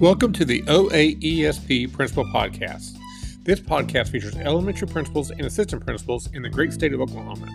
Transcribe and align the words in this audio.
Welcome 0.00 0.32
to 0.34 0.44
the 0.44 0.62
OAESP 0.62 1.92
Principal 1.92 2.24
Podcast. 2.26 2.96
This 3.42 3.58
podcast 3.58 4.10
features 4.10 4.36
elementary 4.36 4.86
principals 4.86 5.30
and 5.32 5.40
assistant 5.40 5.84
principals 5.84 6.28
in 6.34 6.42
the 6.42 6.48
great 6.48 6.72
state 6.72 6.92
of 6.92 7.00
Oklahoma. 7.00 7.48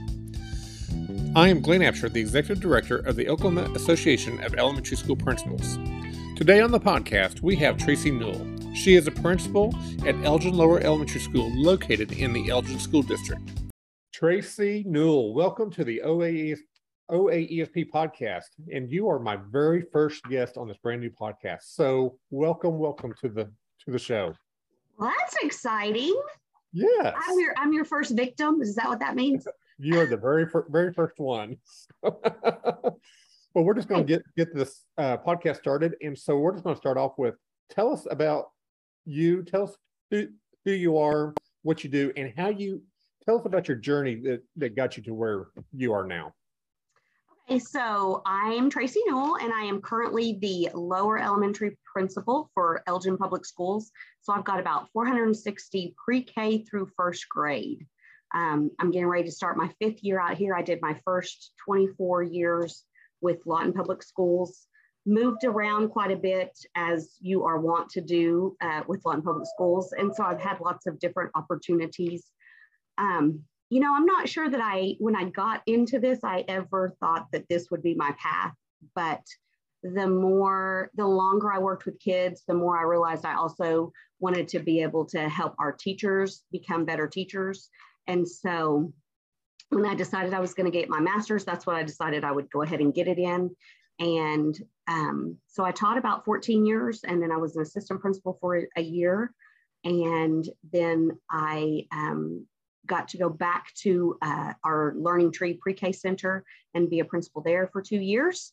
I 1.38 1.48
am 1.48 1.62
Glenn 1.62 1.80
Absher, 1.80 2.12
the 2.12 2.20
Executive 2.20 2.62
Director 2.62 2.98
of 2.98 3.16
the 3.16 3.30
Oklahoma 3.30 3.74
Association 3.76 4.44
of 4.44 4.56
Elementary 4.56 4.98
School 4.98 5.16
Principals. 5.16 5.78
Today 6.36 6.60
on 6.60 6.72
the 6.72 6.82
podcast, 6.82 7.40
we 7.40 7.56
have 7.56 7.78
Traci 7.78 8.12
Newell. 8.12 8.46
She 8.76 8.96
is 8.96 9.08
a 9.08 9.12
principal 9.12 9.74
at 10.06 10.16
Elgin 10.26 10.54
Lower 10.54 10.82
Elementary 10.82 11.22
School 11.22 11.50
located 11.56 12.12
in 12.12 12.34
the 12.34 12.50
Elgin 12.50 12.78
School 12.78 13.04
District. 13.04 13.42
Traci 14.14 14.86
Newell, 14.86 15.34
welcome 15.34 15.72
to 15.72 15.86
the 15.86 16.02
OAESP 16.04 16.60
OAESP 17.12 17.90
podcast, 17.92 18.50
and 18.74 18.90
you 18.90 19.10
are 19.10 19.20
my 19.20 19.38
very 19.52 19.84
first 19.92 20.24
guest 20.26 20.58
on 20.58 20.68
this 20.68 20.78
brand 20.78 21.02
new 21.02 21.10
podcast. 21.10 21.64
So 21.64 22.18
welcome, 22.32 22.78
welcome 22.78 23.14
to 23.22 23.30
the 23.30 23.46
to 23.86 23.92
the 23.92 24.00
show. 24.00 24.34
Well, 24.98 25.12
that's 25.20 25.36
exciting. 25.44 26.16
Yes, 26.72 27.14
I'm 27.16 27.40
your 27.40 27.54
I'm 27.58 27.74
your 27.74 27.84
first 27.84 28.16
victim. 28.16 28.62
Is 28.62 28.76
that 28.76 28.88
what 28.88 29.00
that 29.00 29.16
means? 29.16 29.46
you 29.80 30.00
are 30.00 30.06
the 30.06 30.18
very 30.18 30.48
fir- 30.48 30.66
very 30.70 30.94
first 30.94 31.20
one. 31.20 31.58
well, 32.02 32.96
we're 33.54 33.74
just 33.74 33.90
going 33.90 34.06
to 34.06 34.08
get 34.08 34.24
get 34.38 34.56
this 34.56 34.86
uh, 34.98 35.18
podcast 35.18 35.58
started, 35.58 35.96
and 36.02 36.18
so 36.18 36.38
we're 36.38 36.54
just 36.54 36.64
going 36.64 36.76
to 36.76 36.80
start 36.80 36.98
off 36.98 37.14
with 37.18 37.36
tell 37.70 37.92
us 37.92 38.08
about 38.10 38.46
you. 39.06 39.44
Tell 39.44 39.64
us 39.64 39.76
who 40.10 40.30
who 40.64 40.72
you 40.72 40.98
are, 40.98 41.34
what 41.64 41.84
you 41.84 41.90
do, 41.90 42.14
and 42.16 42.34
how 42.38 42.48
you 42.48 42.82
tell 43.26 43.38
us 43.38 43.46
about 43.46 43.68
your 43.68 43.78
journey 43.78 44.16
that 44.24 44.42
that 44.56 44.76
got 44.78 44.96
you 44.96 45.04
to 45.04 45.14
where 45.14 45.48
you 45.74 45.92
are 45.92 46.08
now. 46.08 46.34
Okay, 47.50 47.60
so 47.60 48.22
I'm 48.26 48.72
Traci 48.72 49.00
Newell, 49.06 49.36
and 49.36 49.52
I 49.52 49.64
am 49.64 49.82
currently 49.82 50.38
the 50.40 50.70
lower 50.74 51.20
elementary 51.20 51.78
principal 51.84 52.50
for 52.54 52.82
Elgin 52.88 53.18
Public 53.18 53.46
Schools. 53.46 53.92
So 54.22 54.32
I've 54.32 54.46
got 54.46 54.62
about 54.62 54.90
460 54.94 55.94
pre-K 56.04 56.60
through 56.60 56.90
first 56.96 57.28
grade. 57.28 57.86
Um, 58.34 58.72
I'm 58.80 58.92
getting 58.92 59.08
ready 59.08 59.26
to 59.26 59.32
start 59.32 59.58
my 59.58 59.70
fifth 59.82 60.02
year 60.04 60.22
out 60.22 60.38
here. 60.38 60.56
I 60.56 60.62
did 60.62 60.80
my 60.82 60.98
first 61.04 61.52
24 61.66 62.24
years 62.24 62.86
with 63.20 63.46
Lawton 63.46 63.74
Public 63.74 64.04
Schools. 64.04 64.66
Moved 65.06 65.44
around 65.44 65.90
quite 65.90 66.12
a 66.12 66.16
bit 66.16 66.58
as 66.76 67.18
you 67.20 67.44
are 67.44 67.60
wont 67.60 67.90
to 67.90 68.02
do 68.02 68.56
uh, 68.62 68.84
with 68.88 69.02
Lawton 69.06 69.22
Public 69.22 69.48
Schools. 69.54 69.92
And 69.92 70.16
so 70.16 70.24
I've 70.24 70.40
had 70.40 70.62
lots 70.62 70.88
of 70.88 70.98
different 70.98 71.32
opportunities. 71.36 72.24
Um, 72.98 73.44
you 73.74 73.80
know, 73.80 73.96
I'm 73.96 74.06
not 74.06 74.30
sure 74.30 74.52
that 74.52 74.62
I, 74.62 74.94
when 75.00 75.16
I 75.16 75.30
got 75.30 75.64
into 75.66 75.98
this, 75.98 76.20
I 76.24 76.46
ever 76.48 76.96
thought 77.00 77.26
that 77.32 77.50
this 77.50 77.72
would 77.72 77.82
be 77.82 77.96
my 77.96 78.14
path. 78.20 78.54
But 78.94 79.24
the 79.82 80.08
more, 80.08 80.92
the 80.94 81.08
longer 81.08 81.52
I 81.52 81.58
worked 81.58 81.88
with 81.88 82.00
kids, 82.00 82.44
the 82.48 82.54
more 82.54 82.78
I 82.78 82.84
realized 82.84 83.26
I 83.26 83.34
also 83.34 83.92
wanted 84.20 84.48
to 84.50 84.60
be 84.60 84.84
able 84.84 85.06
to 85.06 85.28
help 85.28 85.56
our 85.58 85.72
teachers 85.72 86.44
become 86.52 86.86
better 86.86 87.08
teachers. 87.08 87.68
And 88.06 88.28
so 88.28 88.94
when 89.70 89.88
I 89.88 89.96
decided 89.96 90.36
I 90.36 90.40
was 90.40 90.54
going 90.54 90.72
to 90.72 90.78
get 90.78 90.88
my 90.88 91.00
master's, 91.00 91.44
that's 91.44 91.66
what 91.66 91.76
I 91.76 91.82
decided 91.82 92.24
I 92.24 92.32
would 92.32 92.52
go 92.52 92.62
ahead 92.62 92.80
and 92.80 92.94
get 92.94 93.08
it 93.08 93.18
in. 93.18 93.50
And 93.98 94.56
um, 94.88 95.38
so 95.48 95.66
I 95.66 95.72
taught 95.72 95.98
about 95.98 96.26
14 96.26 96.64
years, 96.64 97.04
and 97.04 97.20
then 97.20 97.32
I 97.32 97.38
was 97.38 97.56
an 97.56 97.64
assistant 97.64 98.02
principal 98.02 98.38
for 98.40 98.68
a 98.78 98.82
year. 98.84 99.34
And 99.84 100.48
then 100.72 101.18
I 101.32 101.88
um, 101.92 102.46
got 102.88 103.08
to 103.10 103.18
go 103.18 103.30
back 103.30 103.74
to 103.76 104.18
uh, 104.22 104.54
our 104.64 104.94
Learning 104.98 105.32
Tree 105.32 105.54
Pre-K 105.62 105.92
Center 105.92 106.44
and 106.74 106.90
be 106.90 107.00
a 107.00 107.06
principal 107.06 107.42
there 107.42 107.68
for 107.68 107.82
two 107.82 108.00
years. 108.00 108.52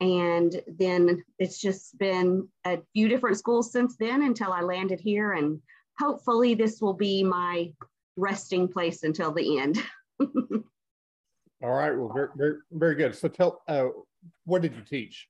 And 0.00 0.60
then 0.66 1.22
it's 1.38 1.60
just 1.60 1.96
been 1.98 2.48
a 2.64 2.78
few 2.92 3.08
different 3.08 3.38
schools 3.38 3.72
since 3.72 3.96
then 3.96 4.22
until 4.22 4.52
I 4.52 4.60
landed 4.60 5.00
here. 5.00 5.32
And 5.32 5.60
hopefully 5.98 6.54
this 6.54 6.80
will 6.80 6.94
be 6.94 7.22
my 7.22 7.72
resting 8.16 8.68
place 8.68 9.04
until 9.04 9.32
the 9.32 9.58
end. 9.58 9.82
All 10.20 11.70
right, 11.70 11.92
well, 11.92 12.12
very, 12.12 12.28
very, 12.36 12.54
very 12.72 12.94
good. 12.96 13.14
So 13.14 13.28
tell, 13.28 13.62
uh, 13.68 13.86
what 14.44 14.62
did 14.62 14.74
you 14.74 14.82
teach? 14.82 15.28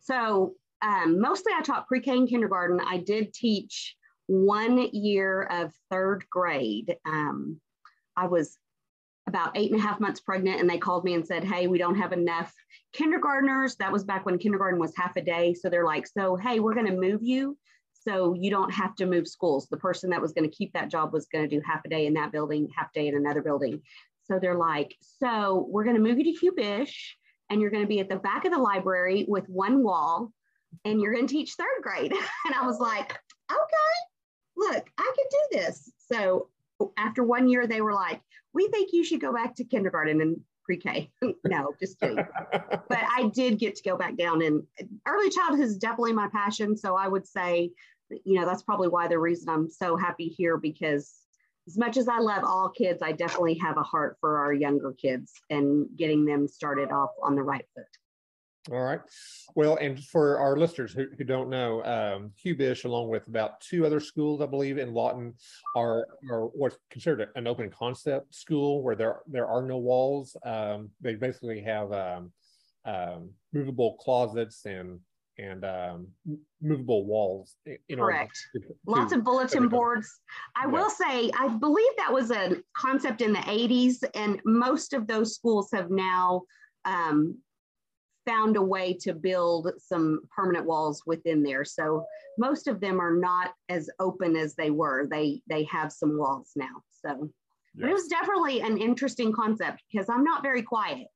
So 0.00 0.54
um, 0.82 1.20
mostly 1.20 1.52
I 1.56 1.62
taught 1.62 1.88
pre-K 1.88 2.10
and 2.12 2.28
kindergarten. 2.28 2.80
I 2.80 2.98
did 2.98 3.32
teach 3.32 3.96
one 4.26 4.88
year 4.92 5.42
of 5.42 5.72
third 5.90 6.24
grade. 6.30 6.96
Um, 7.04 7.60
I 8.16 8.26
was 8.26 8.58
about 9.26 9.56
eight 9.56 9.70
and 9.70 9.80
a 9.80 9.82
half 9.82 10.00
months 10.00 10.20
pregnant, 10.20 10.60
and 10.60 10.68
they 10.68 10.78
called 10.78 11.04
me 11.04 11.14
and 11.14 11.26
said, 11.26 11.44
Hey, 11.44 11.66
we 11.66 11.78
don't 11.78 11.96
have 11.96 12.12
enough 12.12 12.52
kindergartners. 12.92 13.76
That 13.76 13.92
was 13.92 14.04
back 14.04 14.26
when 14.26 14.38
kindergarten 14.38 14.80
was 14.80 14.94
half 14.96 15.16
a 15.16 15.22
day. 15.22 15.54
So 15.54 15.68
they're 15.68 15.86
like, 15.86 16.06
So, 16.06 16.36
hey, 16.36 16.60
we're 16.60 16.74
going 16.74 16.86
to 16.86 16.96
move 16.96 17.22
you. 17.22 17.56
So 17.92 18.34
you 18.34 18.50
don't 18.50 18.72
have 18.72 18.96
to 18.96 19.06
move 19.06 19.28
schools. 19.28 19.68
The 19.68 19.76
person 19.76 20.10
that 20.10 20.20
was 20.20 20.32
going 20.32 20.48
to 20.48 20.56
keep 20.56 20.72
that 20.72 20.90
job 20.90 21.12
was 21.12 21.26
going 21.26 21.48
to 21.48 21.56
do 21.56 21.62
half 21.64 21.84
a 21.84 21.88
day 21.88 22.06
in 22.06 22.14
that 22.14 22.32
building, 22.32 22.68
half 22.76 22.92
day 22.92 23.06
in 23.06 23.14
another 23.14 23.42
building. 23.42 23.80
So 24.24 24.38
they're 24.38 24.58
like, 24.58 24.94
So 25.00 25.66
we're 25.70 25.84
going 25.84 25.96
to 25.96 26.02
move 26.02 26.18
you 26.18 26.24
to 26.24 26.38
Hugh 26.38 26.52
Bish, 26.56 27.16
and 27.48 27.60
you're 27.60 27.70
going 27.70 27.84
to 27.84 27.88
be 27.88 28.00
at 28.00 28.08
the 28.08 28.16
back 28.16 28.44
of 28.44 28.52
the 28.52 28.58
library 28.58 29.24
with 29.28 29.48
one 29.48 29.82
wall, 29.82 30.32
and 30.84 31.00
you're 31.00 31.14
going 31.14 31.26
to 31.26 31.32
teach 31.32 31.52
third 31.52 31.82
grade. 31.82 32.12
and 32.46 32.54
I 32.54 32.66
was 32.66 32.80
like, 32.80 33.18
Okay 33.50 34.11
look, 34.62 34.88
I 34.98 35.12
can 35.16 35.26
do 35.30 35.58
this. 35.58 35.90
So 36.10 36.48
after 36.96 37.22
one 37.22 37.48
year, 37.48 37.66
they 37.66 37.80
were 37.80 37.94
like, 37.94 38.20
we 38.54 38.68
think 38.68 38.90
you 38.92 39.04
should 39.04 39.20
go 39.20 39.32
back 39.32 39.54
to 39.56 39.64
kindergarten 39.64 40.20
and 40.20 40.40
pre-K. 40.64 41.10
no, 41.44 41.74
just 41.80 41.98
kidding. 41.98 42.16
but 42.52 42.88
I 42.90 43.30
did 43.34 43.58
get 43.58 43.76
to 43.76 43.82
go 43.82 43.96
back 43.96 44.16
down 44.16 44.42
and 44.42 44.62
early 45.06 45.30
childhood 45.30 45.66
is 45.66 45.78
definitely 45.78 46.12
my 46.12 46.28
passion. 46.28 46.76
So 46.76 46.96
I 46.96 47.08
would 47.08 47.26
say, 47.26 47.70
you 48.24 48.38
know, 48.38 48.46
that's 48.46 48.62
probably 48.62 48.88
why 48.88 49.08
the 49.08 49.18
reason 49.18 49.48
I'm 49.48 49.70
so 49.70 49.96
happy 49.96 50.28
here 50.28 50.56
because 50.56 51.18
as 51.66 51.78
much 51.78 51.96
as 51.96 52.08
I 52.08 52.18
love 52.18 52.42
all 52.44 52.68
kids, 52.68 53.02
I 53.02 53.12
definitely 53.12 53.54
have 53.58 53.76
a 53.76 53.82
heart 53.82 54.16
for 54.20 54.38
our 54.38 54.52
younger 54.52 54.92
kids 54.92 55.32
and 55.48 55.86
getting 55.96 56.24
them 56.24 56.48
started 56.48 56.90
off 56.90 57.10
on 57.22 57.36
the 57.36 57.42
right 57.42 57.64
foot. 57.74 57.84
All 58.70 58.80
right. 58.80 59.00
Well, 59.56 59.76
and 59.76 60.02
for 60.04 60.38
our 60.38 60.56
listeners 60.56 60.92
who, 60.92 61.06
who 61.18 61.24
don't 61.24 61.50
know, 61.50 61.82
um, 61.84 62.30
Hugh 62.36 62.54
Bish, 62.54 62.84
along 62.84 63.08
with 63.08 63.26
about 63.26 63.60
two 63.60 63.84
other 63.84 63.98
schools, 63.98 64.40
I 64.40 64.46
believe, 64.46 64.78
in 64.78 64.94
Lawton, 64.94 65.34
are 65.74 66.06
are 66.30 66.46
what's 66.46 66.76
considered 66.88 67.28
an 67.34 67.48
open 67.48 67.70
concept 67.70 68.32
school 68.32 68.82
where 68.82 68.94
there 68.94 69.20
there 69.26 69.48
are 69.48 69.62
no 69.62 69.78
walls. 69.78 70.36
Um, 70.44 70.90
they 71.00 71.16
basically 71.16 71.60
have 71.62 71.92
um, 71.92 72.32
um, 72.84 73.30
movable 73.52 73.96
closets 73.96 74.64
and 74.64 75.00
and 75.38 75.64
um, 75.64 76.06
movable 76.60 77.04
walls. 77.04 77.56
Correct. 77.90 78.38
To, 78.54 78.60
to, 78.60 78.74
Lots 78.86 79.12
of 79.12 79.24
bulletin 79.24 79.66
boards. 79.68 80.20
I 80.54 80.66
yeah. 80.66 80.70
will 80.70 80.90
say, 80.90 81.30
I 81.36 81.48
believe 81.48 81.90
that 81.96 82.12
was 82.12 82.30
a 82.30 82.58
concept 82.76 83.22
in 83.22 83.32
the 83.32 83.40
80s, 83.40 84.04
and 84.14 84.40
most 84.44 84.92
of 84.92 85.08
those 85.08 85.34
schools 85.34 85.70
have 85.72 85.90
now 85.90 86.42
um, 86.84 87.38
found 88.24 88.56
a 88.56 88.62
way 88.62 88.94
to 89.00 89.12
build 89.12 89.70
some 89.78 90.20
permanent 90.34 90.66
walls 90.66 91.02
within 91.06 91.42
there. 91.42 91.64
So 91.64 92.04
most 92.38 92.68
of 92.68 92.80
them 92.80 93.00
are 93.00 93.14
not 93.14 93.52
as 93.68 93.90
open 94.00 94.36
as 94.36 94.54
they 94.54 94.70
were. 94.70 95.06
They 95.10 95.42
they 95.48 95.64
have 95.64 95.92
some 95.92 96.16
walls 96.16 96.52
now. 96.56 96.82
So 97.04 97.30
yes. 97.74 97.88
it 97.88 97.92
was 97.92 98.06
definitely 98.06 98.60
an 98.60 98.78
interesting 98.78 99.32
concept 99.32 99.82
because 99.90 100.08
I'm 100.08 100.24
not 100.24 100.42
very 100.42 100.62
quiet. 100.62 101.08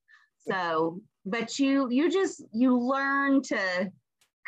So, 0.49 1.01
but 1.25 1.59
you 1.59 1.89
you 1.91 2.11
just 2.11 2.45
you 2.53 2.79
learn 2.79 3.43
to 3.43 3.91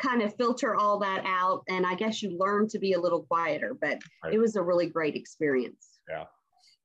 kind 0.01 0.21
of 0.21 0.35
filter 0.37 0.75
all 0.75 0.97
that 0.99 1.23
out 1.25 1.61
and 1.67 1.85
I 1.85 1.93
guess 1.93 2.23
you 2.23 2.37
learn 2.37 2.69
to 2.69 2.79
be 2.79 2.93
a 2.93 2.99
little 2.99 3.23
quieter, 3.23 3.75
but 3.79 3.99
right. 4.23 4.33
it 4.33 4.39
was 4.39 4.55
a 4.55 4.61
really 4.61 4.87
great 4.87 5.15
experience. 5.15 5.99
Yeah. 6.09 6.23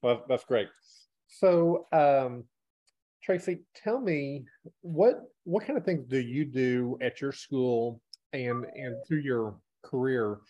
Well, 0.03 0.25
that's 0.29 0.45
great. 0.45 0.69
So, 1.29 1.87
um, 1.93 2.45
Traci, 3.27 3.61
tell 3.75 4.01
me 4.01 4.45
what 4.83 5.23
what 5.45 5.67
kind 5.67 5.79
of 5.79 5.85
things 5.85 6.05
do 6.07 6.19
you 6.19 6.45
do 6.45 6.99
at 7.01 7.21
your 7.21 7.33
school 7.33 8.01
and 8.33 8.65
and 8.75 8.97
through 9.07 9.21
your 9.21 9.57
career 9.83 10.41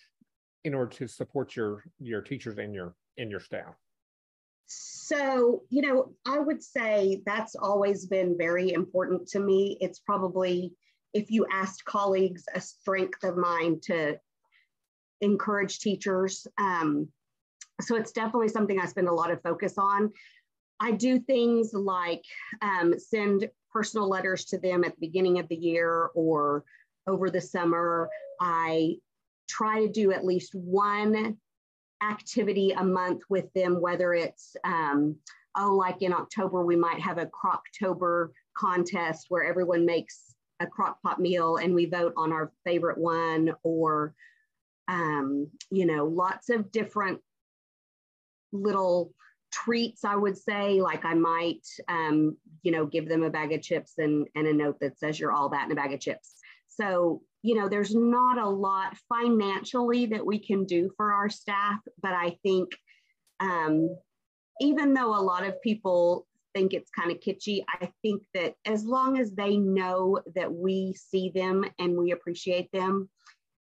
in 0.65 0.75
order 0.75 0.91
to 0.97 1.06
support 1.06 1.56
your 1.56 1.85
your 2.00 2.23
teachers 2.23 2.59
and 2.59 2.75
your 2.75 2.94
and 3.19 3.31
your 3.31 3.41
staff? 3.41 3.75
So, 4.67 5.62
you 5.69 5.82
know, 5.82 6.15
I 6.26 6.38
would 6.38 6.62
say 6.62 7.23
that's 7.26 7.55
always 7.55 8.06
been 8.06 8.37
very 8.38 8.73
important 8.73 9.29
to 9.29 9.41
me. 9.41 9.77
It's 9.81 9.99
probably, 9.99 10.73
if 11.12 11.31
you 11.31 11.47
asked 11.53 11.85
colleagues, 11.85 12.44
a 12.55 12.61
strength 12.61 13.23
of 13.23 13.37
mine 13.37 13.81
to 13.85 14.19
encourage 15.20 15.81
teachers. 15.81 16.47
Um, 16.59 17.09
so 17.81 17.97
it's 17.97 18.12
definitely 18.12 18.49
something 18.49 18.81
I 18.81 18.87
spend 18.87 19.09
a 19.09 19.12
lot 19.12 19.31
of 19.31 19.43
focus 19.43 19.75
on. 19.77 20.11
I 20.81 20.93
do 20.93 21.19
things 21.19 21.73
like 21.73 22.25
um, 22.62 22.94
send 22.99 23.49
personal 23.73 24.09
letters 24.09 24.44
to 24.47 24.59
them 24.59 24.85
at 24.85 24.93
the 24.93 25.06
beginning 25.06 25.38
of 25.38 25.49
the 25.49 25.56
year 25.56 26.11
or 26.15 26.65
over 27.06 27.31
the 27.31 27.41
summer. 27.41 28.09
I 28.41 28.97
try 29.49 29.81
to 29.81 29.93
do 29.93 30.12
at 30.12 30.25
least 30.25 30.55
one 30.55 31.37
activity 32.03 32.73
a 32.73 32.85
month 32.85 33.23
with 33.29 33.53
them, 33.55 33.81
whether 33.81 34.15
it's, 34.15 34.56
um, 34.65 35.17
oh, 35.56 35.75
like 35.75 36.03
in 36.03 36.12
October, 36.12 36.65
we 36.65 36.77
might 36.77 37.00
have 37.00 37.19
a 37.19 37.27
Croctober 37.27 38.31
contest 38.56 39.27
where 39.29 39.44
everyone 39.44 39.87
makes 39.87 40.35
a 40.61 40.67
crock 40.67 41.03
pot 41.03 41.20
meal 41.20 41.56
and 41.56 41.75
we 41.75 41.87
vote 41.87 42.12
on 42.17 42.32
our 42.32 42.53
favorite 42.65 42.99
one 42.99 43.53
or 43.62 44.15
um, 44.88 45.49
you 45.70 45.87
know 45.87 46.05
lots 46.05 46.50
of 46.50 46.70
different 46.70 47.20
little 48.53 49.12
treats 49.55 50.05
i 50.05 50.17
would 50.17 50.37
say 50.37 50.81
like 50.81 51.05
i 51.05 51.15
might 51.15 51.65
um, 51.89 52.37
you 52.62 52.73
know 52.73 52.85
give 52.85 53.09
them 53.09 53.23
a 53.23 53.31
bag 53.31 53.53
of 53.53 53.62
chips 53.62 53.95
and, 53.99 54.27
and 54.35 54.47
a 54.47 54.53
note 54.53 54.77
that 54.81 54.99
says 54.99 55.19
you're 55.19 55.33
all 55.33 55.49
that 55.49 55.67
in 55.67 55.73
a 55.73 55.77
bag 55.77 55.93
of 55.93 56.01
chips 56.01 56.35
so 56.67 57.23
you 57.43 57.55
know 57.55 57.69
there's 57.69 57.95
not 57.95 58.39
a 58.39 58.49
lot 58.49 58.97
financially 59.09 60.06
that 60.06 60.27
we 60.27 60.39
can 60.39 60.65
do 60.65 60.91
for 60.97 61.12
our 61.12 61.29
staff 61.29 61.79
but 62.03 62.12
i 62.12 62.37
think 62.43 62.71
um, 63.41 63.89
even 64.61 64.95
though 64.95 65.15
a 65.15 65.21
lot 65.21 65.45
of 65.45 65.61
people 65.62 66.27
think 66.55 66.73
it's 66.73 66.91
kind 66.91 67.11
of 67.11 67.21
kitschy. 67.21 67.65
I 67.69 67.91
think 68.01 68.23
that 68.33 68.55
as 68.65 68.85
long 68.85 69.19
as 69.19 69.33
they 69.33 69.56
know 69.56 70.21
that 70.35 70.53
we 70.53 70.95
see 70.95 71.31
them 71.35 71.65
and 71.79 71.99
we 71.99 72.12
appreciate 72.12 72.71
them, 72.73 73.11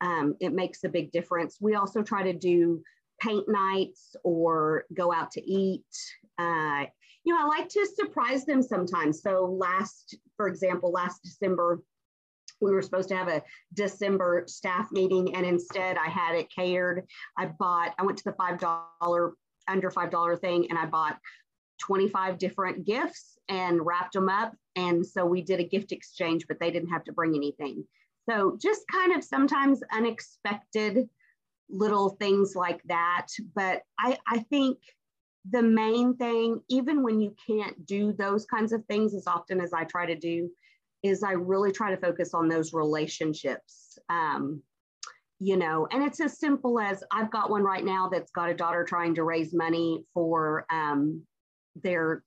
um, 0.01 0.36
it 0.39 0.53
makes 0.53 0.83
a 0.83 0.89
big 0.89 1.12
difference. 1.12 1.57
We 1.62 1.75
also 1.75 2.01
try 2.01 2.24
to 2.24 2.33
do 2.33 2.81
paint 3.21 3.48
nights 3.48 4.16
or 4.24 4.86
go 4.94 5.13
out 5.13 5.31
to 5.31 5.42
eat. 5.42 5.86
Uh, 6.38 6.86
you 7.24 7.33
know, 7.33 7.42
I 7.42 7.45
like 7.45 7.69
to 7.69 7.86
surprise 7.86 8.45
them 8.45 8.63
sometimes. 8.63 9.21
So 9.21 9.45
last, 9.45 10.16
for 10.38 10.48
example, 10.48 10.92
last 10.92 11.21
December, 11.24 11.81
we 12.62 12.71
were 12.71 12.81
supposed 12.81 13.10
to 13.10 13.16
have 13.16 13.27
a 13.27 13.44
December 13.74 14.44
staff 14.48 14.92
meeting, 14.92 15.36
and 15.36 15.45
instead 15.45 15.98
I 15.98 16.10
had 16.10 16.36
it 16.36 16.51
catered. 16.54 17.06
I 17.38 17.48
bought, 17.48 17.94
I 17.98 18.04
went 18.04 18.18
to 18.18 18.24
the 18.25 18.33
$5 18.33 19.31
under 19.68 19.92
$5 19.92 20.42
thing 20.42 20.68
and 20.69 20.77
I 20.77 20.86
bought 20.86 21.18
25 21.80 22.38
different 22.38 22.86
gifts 22.86 23.38
and 23.48 23.86
wrapped 23.86 24.13
them 24.13 24.30
up. 24.30 24.54
And 24.75 25.06
so 25.06 25.25
we 25.25 25.42
did 25.42 25.60
a 25.60 25.63
gift 25.63 25.92
exchange, 25.92 26.45
but 26.48 26.60
they 26.60 26.72
didn't 26.72 26.89
have 26.89 27.04
to 27.06 27.13
bring 27.13 27.36
anything. 27.36 27.86
So 28.30 28.57
just 28.62 28.81
kind 28.92 29.15
of 29.15 29.24
sometimes 29.24 29.81
unexpected 29.92 31.10
little 31.69 32.10
things 32.10 32.56
like 32.56 32.81
that. 32.86 33.27
But 33.56 33.81
I, 34.00 34.18
I 34.27 34.39
think 34.50 34.80
the 35.50 35.62
main 35.62 36.16
thing, 36.16 36.62
even 36.69 37.04
when 37.04 37.19
you 37.19 37.36
can't 37.48 37.86
do 37.86 38.13
those 38.13 38.45
kinds 38.45 38.74
of 38.74 38.86
things 38.86 39.13
as 39.13 39.27
often 39.27 39.62
as 39.62 39.74
I 39.74 39.83
try 39.83 40.06
to 40.06 40.16
do, 40.16 40.50
is 41.04 41.24
I 41.24 41.31
really 41.31 41.71
try 41.71 41.92
to 41.92 42.01
focus 42.01 42.33
on 42.33 42.48
those 42.48 42.74
relationships. 42.74 43.98
Um, 44.10 44.62
you 45.39 45.56
know, 45.56 45.88
and 45.92 46.04
it's 46.04 46.19
as 46.19 46.38
simple 46.38 46.80
as 46.80 47.01
I've 47.12 47.31
got 47.31 47.50
one 47.50 47.63
right 47.63 47.86
now 47.86 48.10
that's 48.10 48.31
got 48.31 48.50
a 48.50 48.54
daughter 48.54 48.83
trying 48.83 49.15
to 49.15 49.24
raise 49.24 49.54
money 49.54 50.04
for 50.13 50.65
um, 50.69 51.24
their 51.81 52.24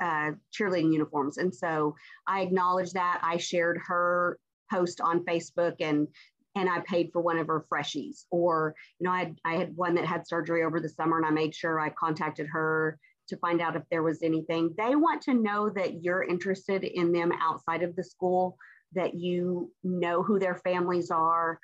uh, 0.00 0.32
cheerleading 0.52 0.92
uniforms. 0.92 1.38
And 1.38 1.54
so 1.54 1.94
I 2.26 2.40
acknowledge 2.40 2.92
that. 2.92 3.20
I 3.22 3.36
shared 3.36 3.78
her 3.86 4.38
post 4.72 5.00
on 5.00 5.24
Facebook 5.24 5.76
and 5.78 6.08
and 6.54 6.68
I 6.68 6.80
paid 6.80 7.10
for 7.12 7.22
one 7.22 7.38
of 7.38 7.46
her 7.46 7.64
freshies. 7.72 8.24
Or, 8.30 8.74
you 8.98 9.06
know, 9.06 9.12
I 9.12 9.18
had, 9.20 9.36
I 9.44 9.54
had 9.54 9.76
one 9.76 9.94
that 9.94 10.06
had 10.06 10.26
surgery 10.26 10.64
over 10.64 10.80
the 10.80 10.88
summer 10.88 11.16
and 11.16 11.26
I 11.26 11.30
made 11.30 11.54
sure 11.54 11.80
I 11.80 11.90
contacted 11.90 12.46
her 12.48 12.98
to 13.28 13.36
find 13.38 13.60
out 13.60 13.76
if 13.76 13.82
there 13.90 14.02
was 14.02 14.22
anything. 14.22 14.74
They 14.76 14.94
want 14.94 15.22
to 15.22 15.34
know 15.34 15.70
that 15.70 16.02
you're 16.02 16.24
interested 16.24 16.84
in 16.84 17.12
them 17.12 17.32
outside 17.40 17.82
of 17.82 17.96
the 17.96 18.04
school, 18.04 18.56
that 18.94 19.14
you 19.14 19.70
know 19.82 20.22
who 20.22 20.38
their 20.38 20.56
families 20.56 21.10
are, 21.10 21.58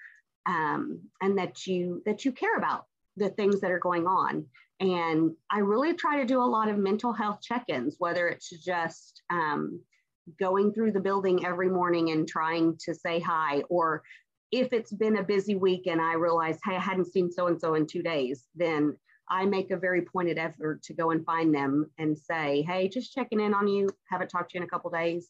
um, 0.47 1.01
and 1.21 1.37
that 1.39 1.67
you 1.67 2.03
that 2.07 2.25
you 2.25 2.33
care 2.33 2.57
about 2.57 2.87
the 3.17 3.31
things 3.31 3.61
that 3.61 3.71
are 3.71 3.81
going 3.81 4.07
on. 4.07 4.47
And 4.81 5.33
I 5.51 5.59
really 5.59 5.95
try 5.95 6.19
to 6.19 6.25
do 6.25 6.41
a 6.41 6.45
lot 6.45 6.69
of 6.69 6.79
mental 6.79 7.13
health 7.13 7.41
check 7.43 7.65
ins, 7.69 7.97
whether 7.99 8.29
it's 8.29 8.49
just 8.49 9.23
um, 9.29 9.81
going 10.39 10.73
through 10.73 10.93
the 10.93 11.01
building 11.01 11.45
every 11.45 11.69
morning 11.69 12.11
and 12.11 12.29
trying 12.29 12.79
to 12.85 12.95
say 12.95 13.19
hi, 13.19 13.63
or 13.69 14.03
if 14.51 14.73
it's 14.73 14.93
been 14.93 15.19
a 15.19 15.23
busy 15.23 15.55
week 15.55 15.87
and 15.87 16.01
I 16.01 16.15
realize, 16.15 16.59
hey, 16.65 16.77
I 16.77 16.81
hadn't 16.81 17.13
seen 17.13 17.31
so 17.31 17.49
and 17.49 17.61
so 17.61 17.75
in 17.75 17.87
two 17.87 18.03
days, 18.03 18.47
then 18.55 18.97
I 19.31 19.45
make 19.45 19.71
a 19.71 19.77
very 19.77 20.03
pointed 20.03 20.39
effort 20.39 20.83
to 20.85 20.95
go 20.95 21.11
and 21.11 21.25
find 21.25 21.55
them 21.55 21.91
and 21.99 22.17
say, 22.17 22.63
hey, 22.63 22.89
just 22.89 23.13
checking 23.13 23.41
in 23.41 23.53
on 23.53 23.69
you, 23.69 23.89
haven't 24.11 24.29
talked 24.29 24.51
to 24.51 24.59
you 24.59 24.63
in 24.63 24.67
a 24.67 24.71
couple 24.71 24.91
days. 24.91 25.29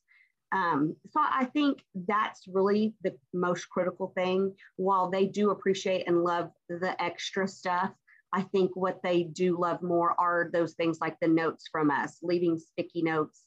Um, 0.52 0.96
so 1.10 1.20
I 1.20 1.46
think 1.46 1.82
that's 2.06 2.44
really 2.48 2.94
the 3.02 3.14
most 3.34 3.68
critical 3.68 4.12
thing. 4.16 4.54
While 4.76 5.10
they 5.10 5.26
do 5.26 5.50
appreciate 5.50 6.06
and 6.06 6.22
love 6.22 6.50
the 6.68 7.00
extra 7.02 7.46
stuff, 7.48 7.90
I 8.32 8.42
think 8.42 8.70
what 8.74 9.02
they 9.02 9.24
do 9.24 9.58
love 9.58 9.82
more 9.82 10.14
are 10.18 10.50
those 10.52 10.74
things 10.74 10.98
like 11.00 11.16
the 11.20 11.28
notes 11.28 11.64
from 11.70 11.90
us, 11.90 12.18
leaving 12.22 12.58
sticky 12.58 13.02
notes. 13.02 13.42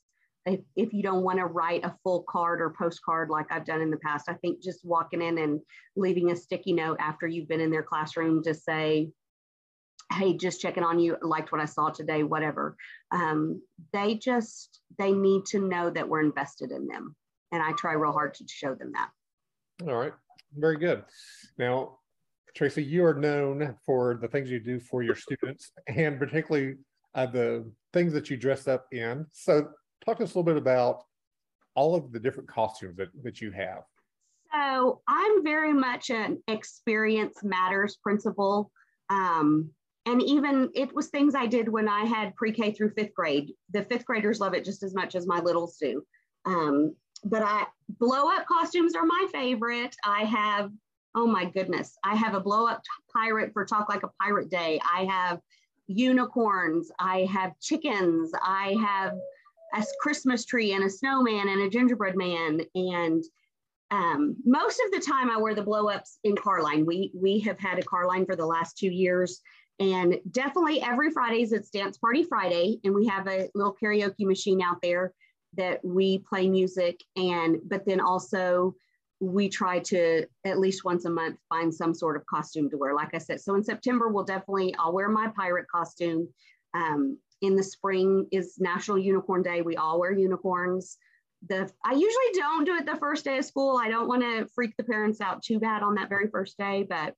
If, 0.46 0.62
if 0.76 0.92
you 0.94 1.04
don't 1.04 1.24
want 1.24 1.38
to 1.38 1.46
write 1.46 1.86
a 1.86 1.96
full 2.04 2.24
card 2.28 2.62
or 2.62 2.74
postcard 2.78 3.30
like 3.30 3.46
I've 3.52 3.66
done 3.66 3.82
in 3.82 3.92
the 3.92 3.98
past, 3.98 4.28
I 4.28 4.34
think 4.34 4.62
just 4.62 4.84
walking 4.84 5.22
in 5.22 5.38
and 5.38 5.62
leaving 5.96 6.32
a 6.32 6.36
sticky 6.36 6.74
note 6.74 6.98
after 7.00 7.28
you've 7.28 7.48
been 7.48 7.62
in 7.62 7.70
their 7.70 7.84
classroom 7.84 8.44
to 8.44 8.54
say, 8.54 9.12
hey, 10.12 10.36
just 10.36 10.60
checking 10.60 10.84
on 10.84 11.00
you, 11.00 11.18
liked 11.22 11.52
what 11.52 11.62
I 11.62 11.66
saw 11.66 11.90
today, 11.90 12.24
whatever. 12.24 12.76
Um, 13.12 13.62
they 13.94 14.16
just, 14.16 14.82
they 14.98 15.12
need 15.12 15.46
to 15.48 15.60
know 15.60 15.90
that 15.90 16.10
we're 16.10 16.22
invested 16.24 16.72
in 16.72 16.88
them. 16.88 17.16
And 17.52 17.62
I 17.62 17.74
try 17.74 17.94
real 17.94 18.12
hard 18.12 18.34
to 18.36 18.46
show 18.48 18.74
them 18.74 18.94
that. 18.94 19.10
All 19.88 19.98
right. 19.98 20.14
Very 20.58 20.78
good. 20.78 21.04
Now, 21.58 22.00
Traci, 22.58 22.86
you 22.86 23.06
are 23.06 23.14
known 23.14 23.76
for 23.86 24.18
the 24.22 24.28
things 24.28 24.50
you 24.50 24.60
do 24.60 24.80
for 24.80 25.04
your 25.04 25.16
students 25.16 25.72
and 25.88 26.20
particularly 26.20 26.76
uh, 27.16 27.26
the 27.26 27.72
things 27.94 28.14
that 28.14 28.30
you 28.30 28.38
dress 28.38 28.68
up 28.68 28.88
in. 28.92 29.26
So, 29.32 29.70
talk 30.06 30.18
to 30.18 30.24
us 30.24 30.34
a 30.34 30.38
little 30.38 30.44
bit 30.44 30.58
about 30.58 31.04
all 31.76 31.96
of 31.96 32.12
the 32.12 32.20
different 32.20 32.50
costumes 32.50 32.98
that, 32.98 33.10
that 33.24 33.42
you 33.42 33.52
have. 33.52 33.84
So, 34.54 35.02
I'm 35.08 35.44
very 35.44 35.74
much 35.74 36.10
an 36.10 36.42
experience 36.48 37.44
matters 37.44 37.98
principle. 38.04 38.72
Um, 39.10 39.70
and 40.06 40.22
even 40.22 40.70
it 40.74 40.94
was 40.94 41.08
things 41.08 41.36
I 41.36 41.46
did 41.46 41.70
when 41.70 41.88
I 41.88 42.06
had 42.06 42.36
pre 42.36 42.52
K 42.52 42.72
through 42.72 42.92
fifth 42.98 43.14
grade. 43.14 43.52
The 43.72 43.84
fifth 43.84 44.06
graders 44.06 44.40
love 44.40 44.54
it 44.54 44.66
just 44.66 44.84
as 44.84 44.94
much 44.94 45.16
as 45.16 45.28
my 45.28 45.40
littles 45.40 45.78
do. 45.78 46.04
Um, 46.46 46.96
but 47.24 47.44
I 47.44 47.66
blow 48.00 48.30
up 48.30 48.46
costumes 48.48 48.96
are 48.96 49.06
my 49.06 49.28
favorite. 49.32 49.96
I 50.04 50.24
have 50.24 50.72
Oh 51.14 51.28
my 51.28 51.46
goodness. 51.46 51.98
I 52.04 52.16
have 52.16 52.36
a 52.36 52.40
blow 52.40 52.66
up 52.66 52.82
pirate 53.14 53.52
for 53.54 53.66
Talk 53.66 53.90
Like 53.90 54.04
a 54.04 54.10
Pirate 54.22 54.50
Day. 54.50 54.80
I 54.82 55.06
have 55.06 55.42
unicorns. 55.88 56.90
I 57.00 57.28
have 57.32 57.60
chickens. 57.60 58.32
I 58.42 58.78
have 58.82 59.14
a 59.74 59.86
Christmas 60.00 60.46
tree 60.46 60.74
and 60.74 60.84
a 60.84 60.90
snowman 60.90 61.50
and 61.50 61.62
a 61.62 61.70
gingerbread 61.70 62.16
man. 62.16 62.62
And 62.76 63.24
um, 63.92 64.36
most 64.46 64.82
of 64.86 64.92
the 64.92 65.06
time 65.06 65.30
I 65.30 65.38
wear 65.38 65.54
the 65.54 65.62
blow 65.62 65.90
ups 65.90 66.20
in 66.24 66.36
Carline. 66.36 66.86
We, 66.86 67.12
we 67.14 67.40
have 67.42 67.60
had 67.60 67.78
a 67.78 67.84
Carline 67.84 68.26
for 68.26 68.36
the 68.36 68.46
last 68.46 68.78
two 68.78 68.90
years. 68.90 69.42
And 69.80 70.20
definitely 70.32 70.82
every 70.82 71.10
Fridays 71.10 71.52
it's 71.54 71.70
Dance 71.70 71.98
Party 71.98 72.24
Friday. 72.24 72.80
And 72.84 72.94
we 72.94 73.06
have 73.08 73.28
a 73.28 73.50
little 73.56 73.76
karaoke 73.82 74.26
machine 74.26 74.62
out 74.62 74.78
there 74.82 75.14
that 75.58 75.84
we 75.84 76.20
play 76.20 76.48
music. 76.48 77.02
And, 77.16 77.58
but 77.66 77.86
then 77.86 78.00
also 78.00 78.76
we 79.20 79.50
try 79.50 79.80
to 79.80 80.26
at 80.46 80.60
least 80.60 80.84
once 80.84 81.06
a 81.06 81.10
month 81.10 81.38
find 81.50 81.74
some 81.74 81.94
sort 81.94 82.16
of 82.16 82.26
costume 82.26 82.70
to 82.70 82.78
wear. 82.78 82.96
Like 82.96 83.14
I 83.14 83.20
said, 83.20 83.42
so 83.42 83.56
in 83.56 83.64
September, 83.64 84.08
we'll 84.08 84.24
definitely, 84.24 84.74
I'll 84.80 84.94
wear 84.94 85.10
my 85.10 85.28
pirate 85.36 85.68
costume. 85.70 86.28
Um, 86.74 87.18
in 87.42 87.56
the 87.56 87.64
spring 87.64 88.28
is 88.32 88.60
National 88.60 88.98
Unicorn 88.98 89.42
Day. 89.42 89.62
We 89.62 89.76
all 89.76 90.00
wear 90.00 90.12
unicorns. 90.12 90.98
The 91.48 91.72
I 91.84 91.94
usually 91.94 92.32
don't 92.34 92.66
do 92.66 92.76
it 92.76 92.86
the 92.86 92.98
first 92.98 93.26
day 93.26 93.40
of 93.40 93.46
school. 93.46 93.78
I 93.78 93.90
don't 93.90 94.08
want 94.08 94.22
to 94.22 94.48
freak 94.54 94.78
the 94.78 94.84
parents 94.84 95.22
out 95.22 95.42
too 95.42 95.60
bad 95.60 95.82
on 95.82 95.96
that 95.96 96.10
very 96.10 96.28
first 96.28 96.58
day, 96.58 96.86
but 96.88 97.16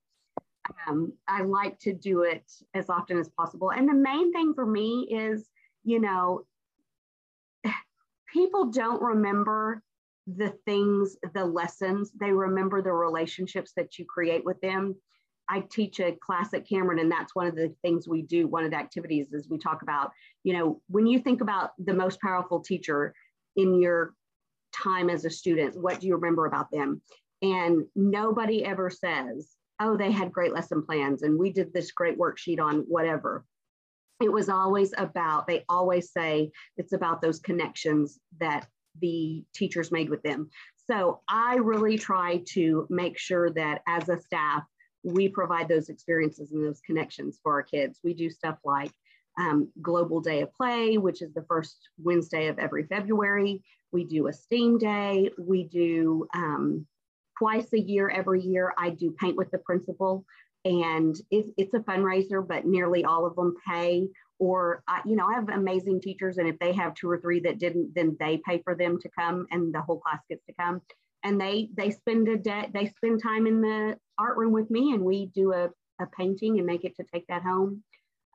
um, 0.88 1.12
I 1.28 1.42
like 1.42 1.78
to 1.80 1.92
do 1.92 2.22
it 2.22 2.50
as 2.72 2.88
often 2.88 3.18
as 3.18 3.28
possible. 3.28 3.70
And 3.70 3.88
the 3.88 3.94
main 3.94 4.32
thing 4.32 4.54
for 4.54 4.64
me 4.64 5.08
is, 5.10 5.46
you 5.84 6.00
know, 6.00 6.46
people 8.32 8.70
don't 8.70 9.02
remember 9.02 9.82
the 10.26 10.54
things, 10.64 11.16
the 11.34 11.44
lessons, 11.44 12.10
they 12.18 12.32
remember 12.32 12.80
the 12.80 12.92
relationships 12.92 13.72
that 13.76 13.98
you 13.98 14.06
create 14.06 14.44
with 14.44 14.58
them. 14.62 14.96
I 15.48 15.60
teach 15.70 16.00
a 16.00 16.12
class 16.12 16.54
at 16.54 16.68
Cameron, 16.68 16.98
and 16.98 17.10
that's 17.10 17.34
one 17.34 17.46
of 17.46 17.54
the 17.54 17.74
things 17.82 18.08
we 18.08 18.22
do. 18.22 18.46
One 18.46 18.64
of 18.64 18.70
the 18.70 18.78
activities 18.78 19.32
is 19.32 19.48
we 19.48 19.58
talk 19.58 19.82
about, 19.82 20.10
you 20.42 20.54
know, 20.54 20.80
when 20.88 21.06
you 21.06 21.18
think 21.18 21.40
about 21.40 21.72
the 21.78 21.94
most 21.94 22.20
powerful 22.20 22.60
teacher 22.60 23.14
in 23.56 23.80
your 23.80 24.14
time 24.72 25.10
as 25.10 25.24
a 25.24 25.30
student, 25.30 25.80
what 25.80 26.00
do 26.00 26.06
you 26.06 26.14
remember 26.14 26.46
about 26.46 26.70
them? 26.70 27.00
And 27.42 27.84
nobody 27.94 28.64
ever 28.64 28.90
says, 28.90 29.54
oh, 29.80 29.96
they 29.96 30.10
had 30.10 30.32
great 30.32 30.52
lesson 30.52 30.82
plans 30.82 31.22
and 31.22 31.38
we 31.38 31.50
did 31.50 31.72
this 31.72 31.92
great 31.92 32.18
worksheet 32.18 32.60
on 32.60 32.80
whatever. 32.88 33.44
It 34.22 34.32
was 34.32 34.48
always 34.48 34.94
about, 34.96 35.46
they 35.46 35.64
always 35.68 36.12
say 36.12 36.50
it's 36.76 36.92
about 36.92 37.20
those 37.20 37.40
connections 37.40 38.18
that 38.40 38.66
the 39.00 39.44
teachers 39.54 39.90
made 39.90 40.08
with 40.08 40.22
them. 40.22 40.48
So 40.86 41.20
I 41.28 41.56
really 41.56 41.98
try 41.98 42.42
to 42.50 42.86
make 42.90 43.18
sure 43.18 43.50
that 43.50 43.82
as 43.88 44.08
a 44.08 44.18
staff, 44.18 44.62
we 45.04 45.28
provide 45.28 45.68
those 45.68 45.88
experiences 45.88 46.52
and 46.52 46.64
those 46.64 46.80
connections 46.80 47.38
for 47.42 47.52
our 47.52 47.62
kids. 47.62 48.00
We 48.02 48.14
do 48.14 48.30
stuff 48.30 48.58
like 48.64 48.90
um, 49.38 49.68
Global 49.82 50.20
Day 50.20 50.40
of 50.42 50.52
Play, 50.52 50.98
which 50.98 51.22
is 51.22 51.32
the 51.34 51.44
first 51.48 51.76
Wednesday 52.02 52.48
of 52.48 52.58
every 52.58 52.84
February. 52.84 53.62
We 53.92 54.04
do 54.04 54.28
a 54.28 54.32
STEAM 54.32 54.78
Day. 54.78 55.30
We 55.38 55.64
do 55.64 56.26
um, 56.34 56.86
twice 57.38 57.72
a 57.72 57.80
year, 57.80 58.08
every 58.08 58.42
year, 58.42 58.72
I 58.78 58.90
do 58.90 59.14
Paint 59.20 59.36
with 59.36 59.50
the 59.50 59.58
Principal. 59.58 60.24
And 60.64 61.14
it, 61.30 61.46
it's 61.56 61.74
a 61.74 61.80
fundraiser, 61.80 62.46
but 62.46 62.64
nearly 62.64 63.04
all 63.04 63.26
of 63.26 63.36
them 63.36 63.54
pay. 63.68 64.08
Or, 64.38 64.82
uh, 64.88 65.00
you 65.04 65.14
know, 65.14 65.26
I 65.26 65.34
have 65.34 65.48
amazing 65.48 66.00
teachers, 66.00 66.38
and 66.38 66.48
if 66.48 66.58
they 66.58 66.72
have 66.72 66.94
two 66.94 67.08
or 67.08 67.20
three 67.20 67.40
that 67.40 67.58
didn't, 67.58 67.92
then 67.94 68.16
they 68.18 68.40
pay 68.46 68.62
for 68.62 68.74
them 68.74 68.98
to 69.00 69.08
come, 69.16 69.46
and 69.50 69.72
the 69.72 69.80
whole 69.80 70.00
class 70.00 70.20
gets 70.28 70.44
to 70.46 70.54
come. 70.58 70.80
And 71.22 71.40
they 71.40 71.70
they 71.76 71.90
spend 71.90 72.28
a 72.28 72.36
day, 72.36 72.68
they 72.72 72.86
spend 72.86 73.22
time 73.22 73.46
in 73.46 73.60
the 73.60 73.96
art 74.18 74.36
room 74.36 74.52
with 74.52 74.70
me, 74.70 74.92
and 74.92 75.02
we 75.02 75.26
do 75.26 75.52
a, 75.52 75.70
a 76.00 76.06
painting 76.16 76.58
and 76.58 76.66
make 76.66 76.84
it 76.84 76.96
to 76.96 77.04
take 77.12 77.26
that 77.28 77.42
home. 77.42 77.82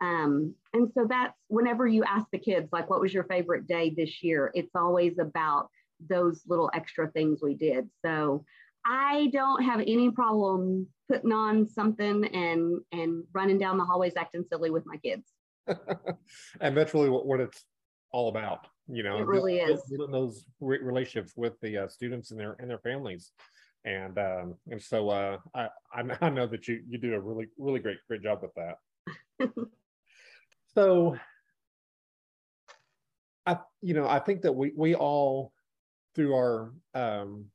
Um, 0.01 0.55
and 0.73 0.89
so 0.93 1.05
that's 1.09 1.37
whenever 1.47 1.85
you 1.85 2.03
ask 2.03 2.25
the 2.31 2.39
kids, 2.39 2.69
like, 2.71 2.89
what 2.89 3.01
was 3.01 3.13
your 3.13 3.25
favorite 3.25 3.67
day 3.67 3.93
this 3.95 4.23
year? 4.23 4.51
It's 4.53 4.75
always 4.75 5.19
about 5.19 5.69
those 5.99 6.41
little 6.47 6.71
extra 6.73 7.11
things 7.11 7.39
we 7.41 7.55
did. 7.55 7.89
So 8.05 8.45
I 8.85 9.29
don't 9.33 9.63
have 9.63 9.81
any 9.81 10.09
problem 10.11 10.87
putting 11.09 11.33
on 11.33 11.67
something 11.67 12.25
and 12.25 12.79
and 12.91 13.23
running 13.33 13.57
down 13.57 13.77
the 13.77 13.83
hallways 13.83 14.13
acting 14.15 14.45
silly 14.49 14.69
with 14.69 14.85
my 14.85 14.97
kids. 14.97 15.27
and 16.61 16.77
that's 16.77 16.93
really 16.93 17.09
what, 17.09 17.25
what 17.25 17.39
it's 17.39 17.63
all 18.11 18.29
about. 18.29 18.67
You 18.87 19.03
know, 19.03 19.19
it 19.19 19.27
really 19.27 19.57
is 19.57 19.81
building 19.89 20.11
those 20.11 20.45
re- 20.59 20.79
relationships 20.81 21.33
with 21.35 21.59
the 21.61 21.79
uh, 21.79 21.87
students 21.89 22.31
and 22.31 22.39
their 22.39 22.55
and 22.59 22.69
their 22.69 22.79
families. 22.79 23.31
And 23.85 24.17
um, 24.17 24.55
and 24.69 24.81
so 24.81 25.09
uh, 25.09 25.37
I 25.55 25.69
I 26.21 26.29
know 26.29 26.47
that 26.47 26.67
you 26.67 26.81
you 26.87 26.97
do 26.97 27.13
a 27.13 27.19
really 27.19 27.47
really 27.57 27.79
great 27.79 27.97
great 28.07 28.21
job 28.21 28.41
with 28.41 28.53
that. 28.55 28.79
so 30.75 31.17
I 33.45 33.57
you 33.81 33.93
know 33.93 34.07
I 34.07 34.19
think 34.19 34.41
that 34.41 34.53
we 34.53 34.71
we 34.75 34.95
all 34.95 35.53
through 36.15 36.35
our 36.35 36.73
um, 36.93 37.45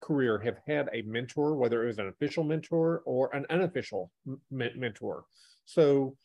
career 0.00 0.38
have 0.38 0.58
had 0.66 0.88
a 0.92 1.02
mentor, 1.02 1.56
whether 1.56 1.84
it 1.84 1.86
was 1.86 1.98
an 1.98 2.08
official 2.08 2.44
mentor 2.44 3.02
or 3.04 3.34
an 3.34 3.46
unofficial 3.50 4.10
mentor. 4.50 5.24
So, 5.64 6.16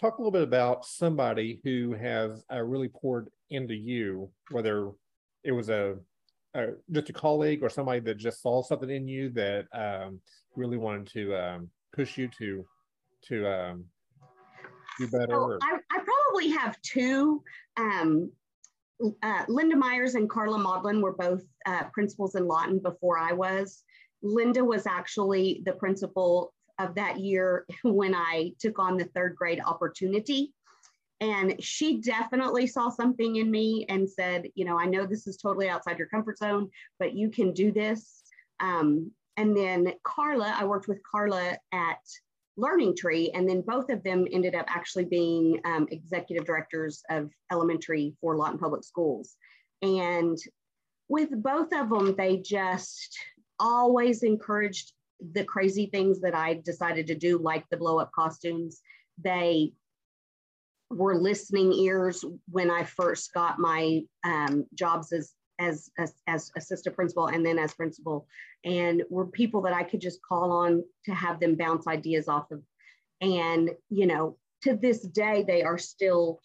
talk 0.00 0.18
a 0.18 0.20
little 0.20 0.32
bit 0.32 0.42
about 0.42 0.84
somebody 0.84 1.60
who 1.64 1.94
has 1.94 2.44
uh, 2.52 2.62
really 2.62 2.88
poured 2.88 3.28
into 3.50 3.74
you, 3.74 4.30
whether 4.50 4.90
it 5.44 5.52
was 5.52 5.68
a, 5.68 5.96
a, 6.56 6.72
just 6.90 7.10
a 7.10 7.12
colleague 7.12 7.62
or 7.62 7.68
somebody 7.68 8.00
that 8.00 8.16
just 8.16 8.42
saw 8.42 8.62
something 8.62 8.90
in 8.90 9.06
you 9.06 9.30
that 9.30 9.66
um, 9.72 10.20
really 10.54 10.76
wanted 10.76 11.06
to 11.08 11.34
um, 11.36 11.70
push 11.94 12.16
you 12.18 12.28
to 12.38 12.64
to 13.28 13.46
um, 13.48 13.84
do 14.98 15.08
better. 15.08 15.58
I, 15.62 15.78
I, 15.90 15.98
probably 15.98 16.50
have 16.50 16.80
two 16.82 17.42
um, 17.76 18.30
uh, 19.22 19.44
Linda 19.48 19.76
Myers 19.76 20.14
and 20.14 20.28
Carla 20.28 20.58
Maudlin 20.58 21.00
were 21.00 21.14
both 21.14 21.42
uh, 21.66 21.84
principals 21.92 22.34
in 22.34 22.46
Lawton 22.46 22.78
before 22.78 23.18
I 23.18 23.32
was. 23.32 23.82
Linda 24.22 24.64
was 24.64 24.86
actually 24.86 25.62
the 25.64 25.72
principal 25.72 26.54
of 26.78 26.94
that 26.94 27.20
year 27.20 27.66
when 27.84 28.14
I 28.14 28.52
took 28.58 28.78
on 28.78 28.96
the 28.96 29.04
third 29.04 29.36
grade 29.36 29.60
opportunity. 29.64 30.52
And 31.20 31.62
she 31.62 32.00
definitely 32.00 32.66
saw 32.66 32.90
something 32.90 33.36
in 33.36 33.50
me 33.50 33.86
and 33.88 34.08
said, 34.08 34.48
you 34.54 34.64
know, 34.64 34.78
I 34.78 34.84
know 34.84 35.06
this 35.06 35.26
is 35.26 35.36
totally 35.36 35.68
outside 35.68 35.98
your 35.98 36.08
comfort 36.08 36.38
zone, 36.38 36.70
but 36.98 37.14
you 37.14 37.30
can 37.30 37.52
do 37.52 37.72
this. 37.72 38.22
Um, 38.60 39.10
and 39.36 39.56
then 39.56 39.92
Carla, 40.02 40.54
I 40.58 40.64
worked 40.64 40.88
with 40.88 41.02
Carla 41.10 41.56
at 41.72 41.98
Learning 42.58 42.96
Tree, 42.96 43.30
and 43.34 43.48
then 43.48 43.60
both 43.60 43.90
of 43.90 44.02
them 44.02 44.26
ended 44.32 44.54
up 44.54 44.66
actually 44.68 45.04
being 45.04 45.60
um, 45.64 45.86
executive 45.90 46.46
directors 46.46 47.02
of 47.10 47.30
elementary 47.52 48.14
for 48.20 48.36
Lawton 48.36 48.58
Public 48.58 48.82
Schools. 48.82 49.36
And 49.82 50.38
with 51.08 51.30
both 51.42 51.72
of 51.72 51.90
them, 51.90 52.14
they 52.16 52.38
just 52.38 53.18
always 53.58 54.22
encouraged 54.22 54.92
the 55.32 55.44
crazy 55.44 55.86
things 55.86 56.20
that 56.20 56.34
I 56.34 56.60
decided 56.64 57.06
to 57.08 57.14
do, 57.14 57.38
like 57.38 57.64
the 57.70 57.76
blow 57.76 57.98
up 57.98 58.10
costumes. 58.12 58.80
They 59.22 59.72
were 60.90 61.16
listening 61.16 61.72
ears 61.72 62.24
when 62.50 62.70
I 62.70 62.84
first 62.84 63.32
got 63.32 63.58
my 63.58 64.02
um, 64.24 64.66
jobs 64.74 65.12
as 65.12 65.32
as, 65.58 65.90
as, 65.98 66.12
as 66.26 66.50
assistant 66.56 66.94
principal 66.94 67.28
and 67.28 67.44
then 67.44 67.58
as 67.58 67.72
principal 67.74 68.26
and 68.64 69.02
were 69.08 69.26
people 69.26 69.62
that 69.62 69.72
I 69.72 69.84
could 69.84 70.00
just 70.00 70.20
call 70.22 70.52
on 70.52 70.84
to 71.06 71.14
have 71.14 71.40
them 71.40 71.54
bounce 71.54 71.86
ideas 71.86 72.28
off 72.28 72.50
of. 72.50 72.62
And, 73.20 73.70
you 73.88 74.06
know, 74.06 74.36
to 74.64 74.76
this 74.76 75.00
day, 75.00 75.44
they 75.46 75.62
are 75.62 75.78
still 75.78 76.40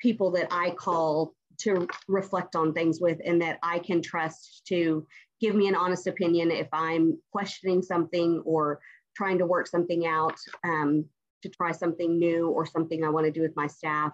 people 0.00 0.30
that 0.32 0.48
I 0.50 0.70
call 0.70 1.34
to 1.60 1.86
reflect 2.08 2.56
on 2.56 2.72
things 2.72 3.00
with 3.00 3.18
and 3.24 3.40
that 3.42 3.58
I 3.62 3.78
can 3.78 4.02
trust 4.02 4.62
to 4.68 5.06
give 5.40 5.54
me 5.54 5.68
an 5.68 5.74
honest 5.74 6.06
opinion 6.06 6.50
if 6.50 6.68
I'm 6.72 7.18
questioning 7.32 7.82
something 7.82 8.42
or 8.44 8.80
trying 9.16 9.38
to 9.38 9.46
work 9.46 9.66
something 9.66 10.06
out 10.06 10.36
um, 10.64 11.04
to 11.42 11.48
try 11.48 11.72
something 11.72 12.18
new 12.18 12.48
or 12.48 12.66
something 12.66 13.04
I 13.04 13.10
want 13.10 13.26
to 13.26 13.32
do 13.32 13.42
with 13.42 13.56
my 13.56 13.66
staff. 13.66 14.12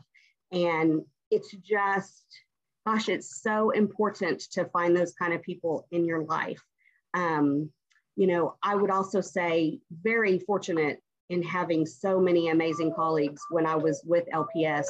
And 0.53 1.03
it's 1.31 1.55
just, 1.57 2.25
gosh, 2.87 3.09
it's 3.09 3.43
so 3.43 3.71
important 3.71 4.41
to 4.53 4.67
find 4.67 4.97
those 4.97 5.13
kind 5.15 5.33
of 5.33 5.43
people 5.43 5.87
in 5.91 6.05
your 6.05 6.25
life. 6.25 6.63
Um, 7.15 7.71
you 8.17 8.27
know, 8.27 8.57
I 8.63 8.75
would 8.75 8.91
also 8.91 9.21
say 9.21 9.81
very 9.91 10.39
fortunate 10.39 11.01
in 11.29 11.43
having 11.43 11.85
so 11.85 12.21
many 12.21 12.49
amazing 12.49 12.93
colleagues 12.95 13.43
when 13.51 13.67
I 13.67 13.77
was 13.77 14.03
with 14.07 14.25
LPS. 14.33 14.87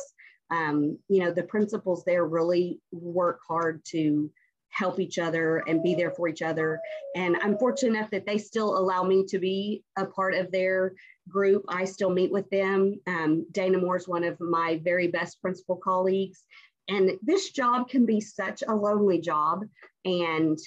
Um, 0.51 0.99
you 1.09 1.21
know, 1.21 1.33
the 1.33 1.43
principals 1.43 2.05
there 2.05 2.25
really 2.25 2.81
work 2.93 3.41
hard 3.49 3.85
to 3.87 4.31
help 4.77 5.01
each 5.01 5.19
other 5.19 5.65
and 5.67 5.83
be 5.83 5.95
there 5.95 6.11
for 6.11 6.29
each 6.29 6.43
other. 6.43 6.81
And 7.15 7.37
I'm 7.43 7.57
fortunate 7.59 7.97
enough 7.97 8.11
that 8.11 8.27
they 8.27 8.39
still 8.39 8.77
allow 8.77 9.03
me 9.03 9.25
to 9.29 9.39
be 9.39 9.83
a 9.97 10.05
part 10.05 10.35
of 10.35 10.53
their 10.53 10.93
group. 11.29 11.65
I 11.69 11.87
still 11.87 12.11
meet 12.11 12.31
with 12.31 12.49
them. 12.51 13.01
Um, 13.07 13.47
Dana 13.53 13.79
Moore 13.79 13.97
is 13.97 14.07
one 14.07 14.25
of 14.25 14.39
my 14.39 14.81
very 14.85 15.09
best 15.09 15.41
principal 15.41 15.77
colleagues. 15.77 16.45
And 16.89 17.13
this 17.23 17.51
job 17.51 17.89
can 17.89 18.05
be 18.07 18.21
such 18.21 18.63
a 18.69 18.75
lonely 18.75 19.21
job. 19.21 19.65
And, 20.05 20.59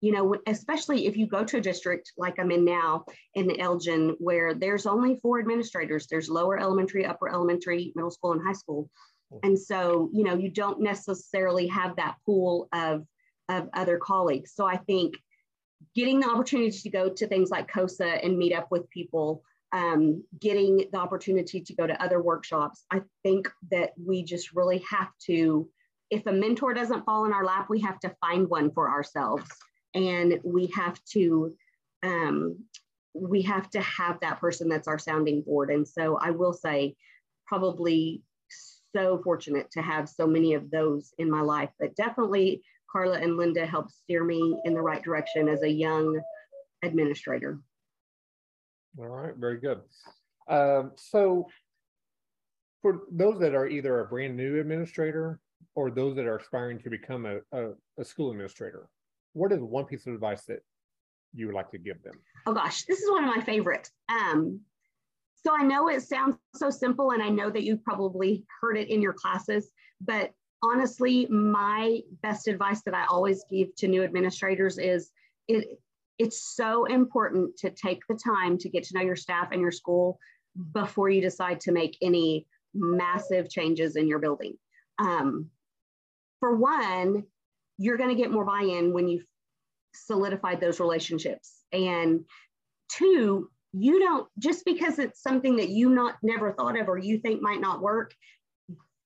you 0.00 0.12
know, 0.12 0.36
especially 0.46 1.06
if 1.06 1.16
you 1.16 1.26
go 1.26 1.44
to 1.44 1.58
a 1.58 1.60
district 1.60 2.12
like 2.16 2.38
I'm 2.38 2.52
in 2.52 2.64
now 2.64 3.04
in 3.34 3.60
Elgin, 3.60 4.16
where 4.18 4.54
there's 4.54 4.86
only 4.86 5.18
four 5.20 5.40
administrators 5.40 6.06
there's 6.06 6.30
lower 6.30 6.58
elementary, 6.58 7.04
upper 7.04 7.28
elementary, 7.28 7.92
middle 7.96 8.12
school, 8.12 8.32
and 8.32 8.42
high 8.46 8.52
school. 8.52 8.88
And 9.42 9.58
so, 9.58 10.08
you 10.12 10.22
know, 10.22 10.36
you 10.36 10.50
don't 10.50 10.80
necessarily 10.80 11.66
have 11.66 11.96
that 11.96 12.16
pool 12.24 12.68
of, 12.72 13.04
of 13.48 13.68
other 13.74 13.98
colleagues. 13.98 14.52
So 14.54 14.66
I 14.66 14.76
think 14.76 15.14
getting 15.94 16.20
the 16.20 16.28
opportunity 16.28 16.78
to 16.78 16.90
go 16.90 17.08
to 17.08 17.26
things 17.26 17.50
like 17.50 17.70
CCOSA 17.70 18.24
and 18.24 18.38
meet 18.38 18.52
up 18.52 18.68
with 18.70 18.88
people 18.90 19.42
um, 19.72 20.22
getting 20.40 20.88
the 20.92 20.98
opportunity 20.98 21.60
to 21.60 21.74
go 21.74 21.86
to 21.86 22.02
other 22.02 22.22
workshops. 22.22 22.84
I 22.90 23.02
think 23.22 23.50
that 23.70 23.90
we 24.02 24.22
just 24.22 24.54
really 24.54 24.82
have 24.88 25.08
to, 25.26 25.68
if 26.10 26.24
a 26.26 26.32
mentor 26.32 26.72
doesn't 26.72 27.04
fall 27.04 27.24
in 27.26 27.32
our 27.32 27.44
lap, 27.44 27.66
we 27.68 27.80
have 27.80 27.98
to 28.00 28.14
find 28.20 28.48
one 28.48 28.70
for 28.70 28.88
ourselves. 28.88 29.48
And 29.94 30.40
we 30.44 30.68
have 30.68 30.98
to, 31.12 31.54
um, 32.02 32.58
we 33.12 33.42
have 33.42 33.68
to 33.70 33.80
have 33.80 34.20
that 34.20 34.40
person 34.40 34.68
that's 34.68 34.88
our 34.88 34.98
sounding 34.98 35.42
board. 35.42 35.70
And 35.70 35.86
so 35.86 36.18
I 36.20 36.30
will 36.30 36.52
say, 36.52 36.94
probably 37.46 38.22
so 38.94 39.20
fortunate 39.22 39.70
to 39.72 39.82
have 39.82 40.08
so 40.08 40.26
many 40.26 40.54
of 40.54 40.70
those 40.70 41.12
in 41.18 41.30
my 41.30 41.40
life, 41.40 41.70
but 41.78 41.94
definitely 41.96 42.62
Carla 42.90 43.18
and 43.18 43.36
Linda 43.36 43.66
helped 43.66 43.92
steer 43.92 44.24
me 44.24 44.60
in 44.64 44.74
the 44.74 44.80
right 44.80 45.02
direction 45.02 45.48
as 45.48 45.62
a 45.62 45.68
young 45.68 46.20
administrator. 46.82 47.58
All 48.98 49.08
right, 49.08 49.34
very 49.36 49.58
good. 49.58 49.80
Um, 50.48 50.92
so, 50.96 51.48
for 52.82 53.00
those 53.10 53.38
that 53.40 53.54
are 53.54 53.66
either 53.66 54.00
a 54.00 54.06
brand 54.06 54.36
new 54.36 54.60
administrator 54.60 55.40
or 55.74 55.90
those 55.90 56.16
that 56.16 56.26
are 56.26 56.38
aspiring 56.38 56.78
to 56.80 56.90
become 56.90 57.26
a, 57.26 57.38
a, 57.52 57.72
a 57.98 58.04
school 58.04 58.30
administrator, 58.30 58.88
what 59.32 59.52
is 59.52 59.60
one 59.60 59.84
piece 59.84 60.06
of 60.06 60.14
advice 60.14 60.44
that 60.44 60.60
you 61.34 61.46
would 61.46 61.54
like 61.54 61.70
to 61.72 61.78
give 61.78 62.02
them? 62.02 62.14
Oh 62.46 62.54
gosh, 62.54 62.84
this 62.84 63.00
is 63.00 63.10
one 63.10 63.24
of 63.24 63.36
my 63.36 63.42
favorite. 63.42 63.90
Um, 64.08 64.60
so 65.44 65.52
I 65.56 65.62
know 65.62 65.88
it 65.88 66.02
sounds 66.02 66.36
so 66.54 66.70
simple, 66.70 67.10
and 67.10 67.22
I 67.22 67.28
know 67.28 67.50
that 67.50 67.62
you've 67.62 67.84
probably 67.84 68.44
heard 68.60 68.78
it 68.78 68.88
in 68.88 69.02
your 69.02 69.12
classes, 69.12 69.70
but 70.00 70.32
honestly, 70.72 71.26
my 71.26 72.00
best 72.22 72.48
advice 72.48 72.82
that 72.82 72.94
I 72.94 73.04
always 73.06 73.44
give 73.50 73.74
to 73.76 73.88
new 73.88 74.02
administrators 74.02 74.78
is 74.78 75.10
it 75.48 75.80
it's 76.18 76.56
so 76.56 76.86
important 76.86 77.56
to 77.58 77.70
take 77.70 78.00
the 78.08 78.14
time 78.14 78.56
to 78.58 78.70
get 78.70 78.84
to 78.84 78.94
know 78.94 79.02
your 79.02 79.16
staff 79.16 79.48
and 79.52 79.60
your 79.60 79.70
school 79.70 80.18
before 80.72 81.10
you 81.10 81.20
decide 81.20 81.60
to 81.60 81.72
make 81.72 81.98
any 82.00 82.46
massive 82.74 83.50
changes 83.50 83.96
in 83.96 84.08
your 84.08 84.18
building. 84.18 84.56
Um, 84.98 85.50
for 86.40 86.56
one, 86.56 87.24
you're 87.76 87.98
going 87.98 88.08
to 88.08 88.20
get 88.22 88.30
more 88.30 88.46
buy 88.46 88.62
in 88.62 88.94
when 88.94 89.08
you've 89.08 89.26
solidified 89.94 90.60
those 90.60 90.80
relationships. 90.80 91.64
And 91.72 92.24
two, 92.90 93.50
you 93.72 93.98
don't 93.98 94.26
just 94.38 94.64
because 94.64 94.98
it's 94.98 95.22
something 95.22 95.56
that 95.56 95.68
you 95.68 95.90
not 95.90 96.16
never 96.22 96.52
thought 96.52 96.78
of 96.78 96.88
or 96.88 96.96
you 96.96 97.18
think 97.18 97.42
might 97.42 97.60
not 97.60 97.82
work 97.82 98.14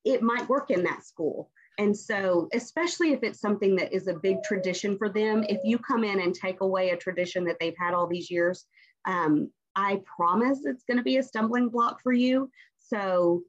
it 0.05 0.21
might 0.21 0.49
work 0.49 0.71
in 0.71 0.83
that 0.83 1.03
school. 1.03 1.51
And 1.77 1.97
so 1.97 2.47
especially 2.53 3.13
if 3.13 3.23
it's 3.23 3.39
something 3.39 3.75
that 3.77 3.93
is 3.93 4.07
a 4.07 4.13
big 4.13 4.43
tradition 4.43 4.97
for 4.97 5.09
them 5.09 5.43
if 5.47 5.59
you 5.63 5.77
come 5.79 6.03
in 6.03 6.19
and 6.19 6.33
take 6.33 6.61
away 6.61 6.89
a 6.89 6.97
tradition 6.97 7.45
that 7.45 7.57
they've 7.59 7.77
had 7.79 7.93
all 7.93 8.07
these 8.07 8.29
years 8.29 8.65
um, 9.05 9.49
i 9.75 10.01
promise 10.05 10.59
it's 10.65 10.83
going 10.83 10.97
to 10.97 11.03
be 11.03 11.17
a 11.17 11.23
stumbling 11.23 11.69
block 11.69 12.01
for 12.03 12.13
you. 12.13 12.51
So 12.79 13.43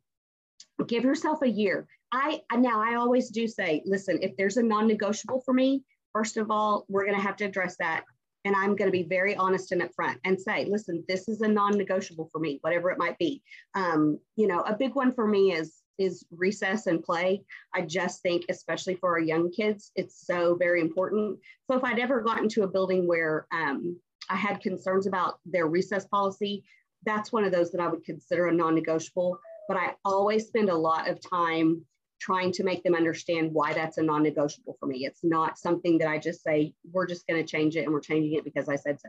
give 0.86 1.04
yourself 1.04 1.42
a 1.42 1.48
year. 1.48 1.86
I 2.12 2.40
now 2.54 2.80
i 2.80 2.94
always 2.94 3.28
do 3.30 3.48
say 3.48 3.82
listen 3.84 4.18
if 4.22 4.36
there's 4.36 4.56
a 4.56 4.62
non-negotiable 4.62 5.42
for 5.44 5.54
me 5.54 5.82
first 6.12 6.36
of 6.36 6.50
all 6.50 6.84
we're 6.88 7.04
going 7.04 7.16
to 7.16 7.22
have 7.22 7.36
to 7.36 7.44
address 7.44 7.76
that. 7.78 8.04
And 8.44 8.56
I'm 8.56 8.74
going 8.74 8.90
to 8.90 8.98
be 8.98 9.04
very 9.04 9.36
honest 9.36 9.70
and 9.70 9.82
upfront 9.82 10.16
and 10.24 10.40
say, 10.40 10.64
listen, 10.68 11.04
this 11.06 11.28
is 11.28 11.42
a 11.42 11.48
non-negotiable 11.48 12.28
for 12.32 12.40
me, 12.40 12.58
whatever 12.62 12.90
it 12.90 12.98
might 12.98 13.16
be. 13.16 13.40
Um, 13.76 14.18
you 14.34 14.48
know, 14.48 14.62
a 14.62 14.76
big 14.76 14.96
one 14.96 15.12
for 15.14 15.28
me 15.28 15.52
is 15.52 15.81
is 15.98 16.24
recess 16.30 16.86
and 16.86 17.02
play. 17.02 17.42
I 17.74 17.82
just 17.82 18.22
think, 18.22 18.44
especially 18.48 18.94
for 18.96 19.10
our 19.10 19.20
young 19.20 19.50
kids, 19.50 19.92
it's 19.94 20.26
so 20.26 20.54
very 20.54 20.80
important. 20.80 21.38
So 21.70 21.76
if 21.76 21.84
I'd 21.84 21.98
ever 21.98 22.20
gotten 22.20 22.48
to 22.50 22.62
a 22.62 22.68
building 22.68 23.06
where 23.06 23.46
um, 23.52 23.98
I 24.28 24.36
had 24.36 24.60
concerns 24.60 25.06
about 25.06 25.38
their 25.44 25.66
recess 25.66 26.06
policy, 26.06 26.64
that's 27.04 27.32
one 27.32 27.44
of 27.44 27.52
those 27.52 27.70
that 27.72 27.80
I 27.80 27.88
would 27.88 28.04
consider 28.04 28.46
a 28.46 28.52
non-negotiable. 28.52 29.38
But 29.68 29.76
I 29.76 29.94
always 30.04 30.46
spend 30.46 30.70
a 30.70 30.74
lot 30.74 31.08
of 31.08 31.20
time 31.20 31.84
trying 32.20 32.52
to 32.52 32.62
make 32.62 32.84
them 32.84 32.94
understand 32.94 33.52
why 33.52 33.72
that's 33.72 33.98
a 33.98 34.02
non-negotiable 34.02 34.76
for 34.78 34.86
me. 34.86 35.04
It's 35.04 35.24
not 35.24 35.58
something 35.58 35.98
that 35.98 36.08
I 36.08 36.18
just 36.18 36.42
say, 36.42 36.72
we're 36.92 37.06
just 37.06 37.26
going 37.26 37.44
to 37.44 37.50
change 37.50 37.76
it 37.76 37.84
and 37.84 37.92
we're 37.92 38.00
changing 38.00 38.34
it 38.34 38.44
because 38.44 38.68
I 38.68 38.76
said 38.76 39.00
so. 39.00 39.08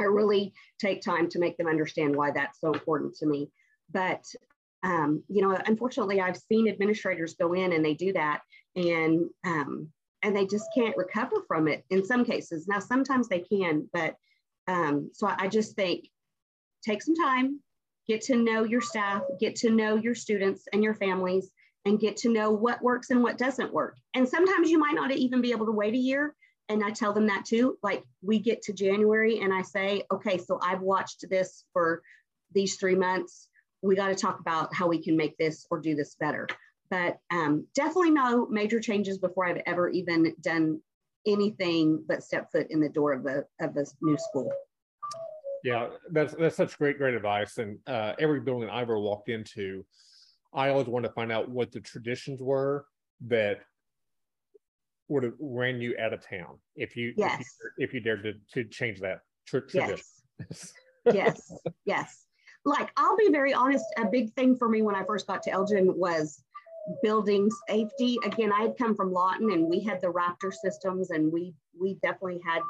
I 0.00 0.04
really 0.04 0.54
take 0.80 1.02
time 1.02 1.28
to 1.30 1.38
make 1.38 1.58
them 1.58 1.66
understand 1.66 2.16
why 2.16 2.30
that's 2.30 2.60
so 2.60 2.72
important 2.72 3.16
to 3.16 3.26
me. 3.26 3.50
But 3.90 4.24
um, 4.82 5.22
you 5.28 5.42
know, 5.42 5.56
unfortunately, 5.66 6.20
I've 6.20 6.36
seen 6.36 6.68
administrators 6.68 7.34
go 7.34 7.52
in 7.52 7.72
and 7.72 7.84
they 7.84 7.94
do 7.94 8.12
that, 8.12 8.40
and 8.76 9.28
um, 9.44 9.88
and 10.22 10.36
they 10.36 10.46
just 10.46 10.66
can't 10.74 10.96
recover 10.96 11.36
from 11.46 11.68
it 11.68 11.84
in 11.90 12.04
some 12.04 12.24
cases. 12.24 12.66
Now, 12.68 12.78
sometimes 12.78 13.28
they 13.28 13.40
can, 13.40 13.88
but 13.92 14.14
um, 14.66 15.10
so 15.12 15.28
I 15.38 15.48
just 15.48 15.74
think 15.74 16.08
take 16.84 17.02
some 17.02 17.14
time, 17.14 17.60
get 18.06 18.20
to 18.22 18.36
know 18.36 18.64
your 18.64 18.80
staff, 18.80 19.22
get 19.40 19.56
to 19.56 19.70
know 19.70 19.96
your 19.96 20.14
students 20.14 20.64
and 20.72 20.82
your 20.82 20.94
families, 20.94 21.50
and 21.84 22.00
get 22.00 22.16
to 22.18 22.32
know 22.32 22.50
what 22.50 22.82
works 22.82 23.10
and 23.10 23.22
what 23.22 23.38
doesn't 23.38 23.72
work. 23.72 23.96
And 24.14 24.28
sometimes 24.28 24.70
you 24.70 24.78
might 24.78 24.94
not 24.94 25.10
even 25.10 25.40
be 25.40 25.52
able 25.52 25.66
to 25.66 25.72
wait 25.72 25.94
a 25.94 25.98
year. 25.98 26.34
And 26.68 26.84
I 26.84 26.90
tell 26.90 27.14
them 27.14 27.26
that 27.28 27.46
too. 27.46 27.78
Like 27.82 28.04
we 28.22 28.38
get 28.38 28.62
to 28.62 28.72
January 28.72 29.40
and 29.40 29.52
I 29.52 29.62
say, 29.62 30.02
okay, 30.12 30.38
so 30.38 30.60
I've 30.62 30.82
watched 30.82 31.24
this 31.30 31.64
for 31.72 32.02
these 32.52 32.76
three 32.76 32.94
months. 32.94 33.47
We 33.82 33.96
got 33.96 34.08
to 34.08 34.14
talk 34.14 34.40
about 34.40 34.74
how 34.74 34.88
we 34.88 35.02
can 35.02 35.16
make 35.16 35.36
this 35.38 35.66
or 35.70 35.80
do 35.80 35.94
this 35.94 36.16
better. 36.16 36.48
But 36.90 37.18
um, 37.30 37.66
definitely 37.74 38.10
no 38.10 38.46
major 38.46 38.80
changes 38.80 39.18
before 39.18 39.46
I've 39.46 39.62
ever 39.66 39.88
even 39.88 40.34
done 40.40 40.80
anything 41.26 42.02
but 42.08 42.22
step 42.22 42.50
foot 42.50 42.68
in 42.70 42.80
the 42.80 42.88
door 42.88 43.12
of 43.12 43.26
a, 43.26 43.44
of 43.60 43.76
a 43.76 43.84
new 44.00 44.16
school. 44.16 44.50
Yeah, 45.64 45.88
that's 46.10 46.34
that's 46.34 46.56
such 46.56 46.78
great, 46.78 46.98
great 46.98 47.14
advice. 47.14 47.58
And 47.58 47.78
uh, 47.86 48.14
every 48.18 48.40
building 48.40 48.70
I 48.70 48.82
ever 48.82 48.98
walked 48.98 49.28
into, 49.28 49.84
I 50.54 50.70
always 50.70 50.86
wanted 50.86 51.08
to 51.08 51.14
find 51.14 51.32
out 51.32 51.50
what 51.50 51.72
the 51.72 51.80
traditions 51.80 52.40
were 52.40 52.86
that 53.26 53.60
would 55.08 55.24
have 55.24 55.34
ran 55.40 55.80
you 55.80 55.96
out 55.98 56.12
of 56.12 56.26
town 56.26 56.58
if 56.76 56.96
you 56.96 57.12
yes. 57.16 57.34
if 57.34 57.38
you, 57.40 57.84
if 57.84 57.94
you 57.94 58.00
dared 58.00 58.22
to, 58.22 58.34
to 58.54 58.68
change 58.68 59.00
that 59.00 59.20
tr- 59.46 59.58
tradition. 59.58 60.04
Yes. 60.48 60.72
yes, 61.04 61.52
yes. 61.84 62.27
Like 62.68 62.90
I'll 62.98 63.16
be 63.16 63.30
very 63.30 63.54
honest. 63.54 63.86
A 63.96 64.04
big 64.04 64.32
thing 64.34 64.54
for 64.54 64.68
me 64.68 64.82
when 64.82 64.94
I 64.94 65.02
first 65.02 65.26
got 65.26 65.42
to 65.44 65.50
Elgin 65.50 65.96
was 65.96 66.42
building 67.02 67.48
safety. 67.66 68.18
Again, 68.26 68.52
I 68.52 68.60
had 68.60 68.76
come 68.76 68.94
from 68.94 69.10
Lawton 69.10 69.50
and 69.52 69.68
we 69.68 69.80
had 69.80 70.02
the 70.02 70.08
Raptor 70.08 70.52
systems, 70.52 71.10
and 71.10 71.32
we 71.32 71.54
we 71.80 71.94
definitely 72.02 72.42
had 72.44 72.60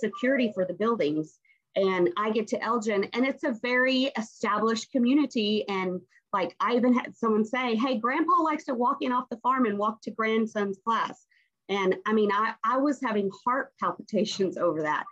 security 0.00 0.52
for 0.54 0.64
the 0.64 0.72
buildings. 0.72 1.38
And 1.76 2.10
I 2.16 2.30
get 2.30 2.48
to 2.48 2.62
Elgin, 2.62 3.04
and 3.12 3.26
it's 3.26 3.44
a 3.44 3.56
very 3.62 4.10
established 4.16 4.90
community, 4.90 5.68
and 5.68 6.00
like 6.32 6.56
I 6.58 6.74
even 6.76 6.94
had 6.94 7.14
someone 7.14 7.44
say, 7.44 7.76
hey, 7.76 7.98
grandpa 7.98 8.40
likes 8.42 8.64
to 8.64 8.74
walk 8.74 8.98
in 9.02 9.12
off 9.12 9.28
the 9.30 9.36
farm 9.38 9.66
and 9.66 9.78
walk 9.78 10.00
to 10.02 10.10
grandson's 10.10 10.78
class. 10.82 11.26
And 11.68 11.96
I 12.06 12.14
mean, 12.14 12.30
I, 12.32 12.54
I 12.64 12.78
was 12.78 13.00
having 13.02 13.30
heart 13.44 13.72
palpitations 13.78 14.56
over 14.66 14.82
that. 14.82 15.04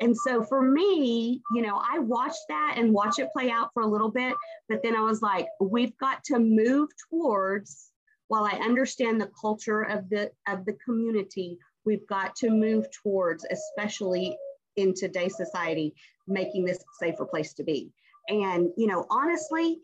And 0.00 0.16
so 0.16 0.42
for 0.42 0.62
me, 0.62 1.40
you 1.54 1.62
know, 1.62 1.80
I 1.82 1.98
watched 1.98 2.44
that 2.48 2.74
and 2.76 2.92
watch 2.92 3.18
it 3.18 3.28
play 3.32 3.50
out 3.50 3.70
for 3.72 3.82
a 3.82 3.86
little 3.86 4.10
bit, 4.10 4.34
but 4.68 4.82
then 4.82 4.94
I 4.94 5.00
was 5.00 5.22
like, 5.22 5.46
we've 5.60 5.96
got 5.98 6.22
to 6.24 6.38
move 6.38 6.90
towards, 7.10 7.92
while 8.28 8.44
I 8.44 8.58
understand 8.58 9.20
the 9.20 9.30
culture 9.40 9.82
of 9.82 10.08
the 10.10 10.30
of 10.48 10.64
the 10.64 10.76
community, 10.84 11.58
we've 11.84 12.06
got 12.08 12.36
to 12.36 12.50
move 12.50 12.86
towards, 13.02 13.46
especially 13.50 14.36
in 14.76 14.92
today's 14.92 15.36
society, 15.36 15.94
making 16.26 16.64
this 16.64 16.78
a 16.78 16.94
safer 16.98 17.24
place 17.24 17.54
to 17.54 17.64
be. 17.64 17.90
And, 18.28 18.70
you 18.76 18.88
know, 18.88 19.06
honestly, 19.08 19.78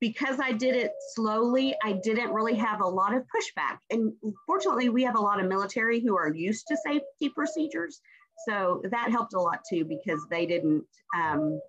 because 0.00 0.38
I 0.40 0.52
did 0.52 0.74
it 0.74 0.92
slowly, 1.14 1.74
I 1.82 1.92
didn't 1.92 2.32
really 2.32 2.54
have 2.54 2.80
a 2.80 2.86
lot 2.86 3.14
of 3.14 3.22
pushback. 3.22 3.78
And 3.90 4.12
fortunately, 4.46 4.88
we 4.88 5.02
have 5.04 5.16
a 5.16 5.20
lot 5.20 5.40
of 5.40 5.48
military 5.48 6.00
who 6.00 6.16
are 6.16 6.32
used 6.32 6.66
to 6.68 6.76
safety 6.76 7.28
procedures. 7.34 8.00
So 8.46 8.82
that 8.90 9.10
helped 9.10 9.34
a 9.34 9.40
lot 9.40 9.60
too, 9.68 9.84
because 9.84 10.24
they 10.30 10.46
didn't, 10.46 10.84
um, 11.16 11.60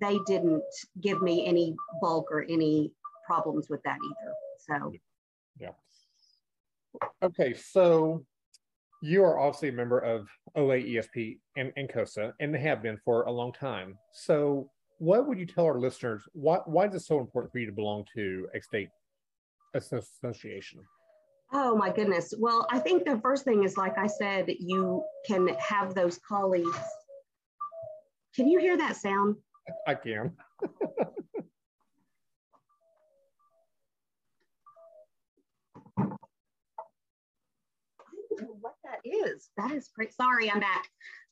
they 0.00 0.18
didn't 0.26 0.62
give 1.00 1.22
me 1.22 1.46
any 1.46 1.76
bulk 2.00 2.28
or 2.30 2.44
any 2.48 2.92
problems 3.26 3.68
with 3.68 3.82
that 3.84 3.98
either. 4.04 4.32
So, 4.68 4.92
yeah. 5.58 5.70
Okay, 7.22 7.54
so 7.54 8.24
you 9.02 9.22
are 9.22 9.38
obviously 9.38 9.68
a 9.68 9.72
member 9.72 9.98
of 9.98 10.28
OA 10.56 10.78
ESP 10.78 11.38
and, 11.56 11.72
and 11.76 11.88
CCOSA, 11.88 12.32
and 12.40 12.54
they 12.54 12.60
have 12.60 12.82
been 12.82 12.98
for 13.04 13.22
a 13.22 13.30
long 13.30 13.52
time. 13.52 13.96
So, 14.12 14.70
what 14.98 15.28
would 15.28 15.38
you 15.38 15.46
tell 15.46 15.64
our 15.64 15.78
listeners? 15.78 16.24
Why, 16.32 16.58
why 16.66 16.86
is 16.86 16.94
it 16.94 17.00
so 17.00 17.20
important 17.20 17.52
for 17.52 17.60
you 17.60 17.66
to 17.66 17.72
belong 17.72 18.04
to 18.16 18.48
a 18.54 18.60
state 18.60 18.88
association? 19.74 20.80
Oh 21.52 21.74
my 21.76 21.90
goodness. 21.90 22.34
Well, 22.38 22.66
I 22.70 22.78
think 22.78 23.04
the 23.04 23.18
first 23.20 23.44
thing 23.44 23.64
is, 23.64 23.76
like 23.76 23.96
I 23.96 24.06
said, 24.06 24.46
you 24.58 25.02
can 25.26 25.48
have 25.58 25.94
those 25.94 26.18
colleagues. 26.18 26.78
Can 28.34 28.48
you 28.48 28.58
hear 28.58 28.76
that 28.76 28.96
sound? 28.96 29.36
I 29.86 29.94
can. 29.94 30.32
what 38.60 38.74
that 38.84 39.00
is. 39.04 39.50
That 39.56 39.72
is 39.72 39.88
great. 39.94 40.14
Sorry, 40.14 40.50
I'm 40.50 40.60
back. 40.60 40.88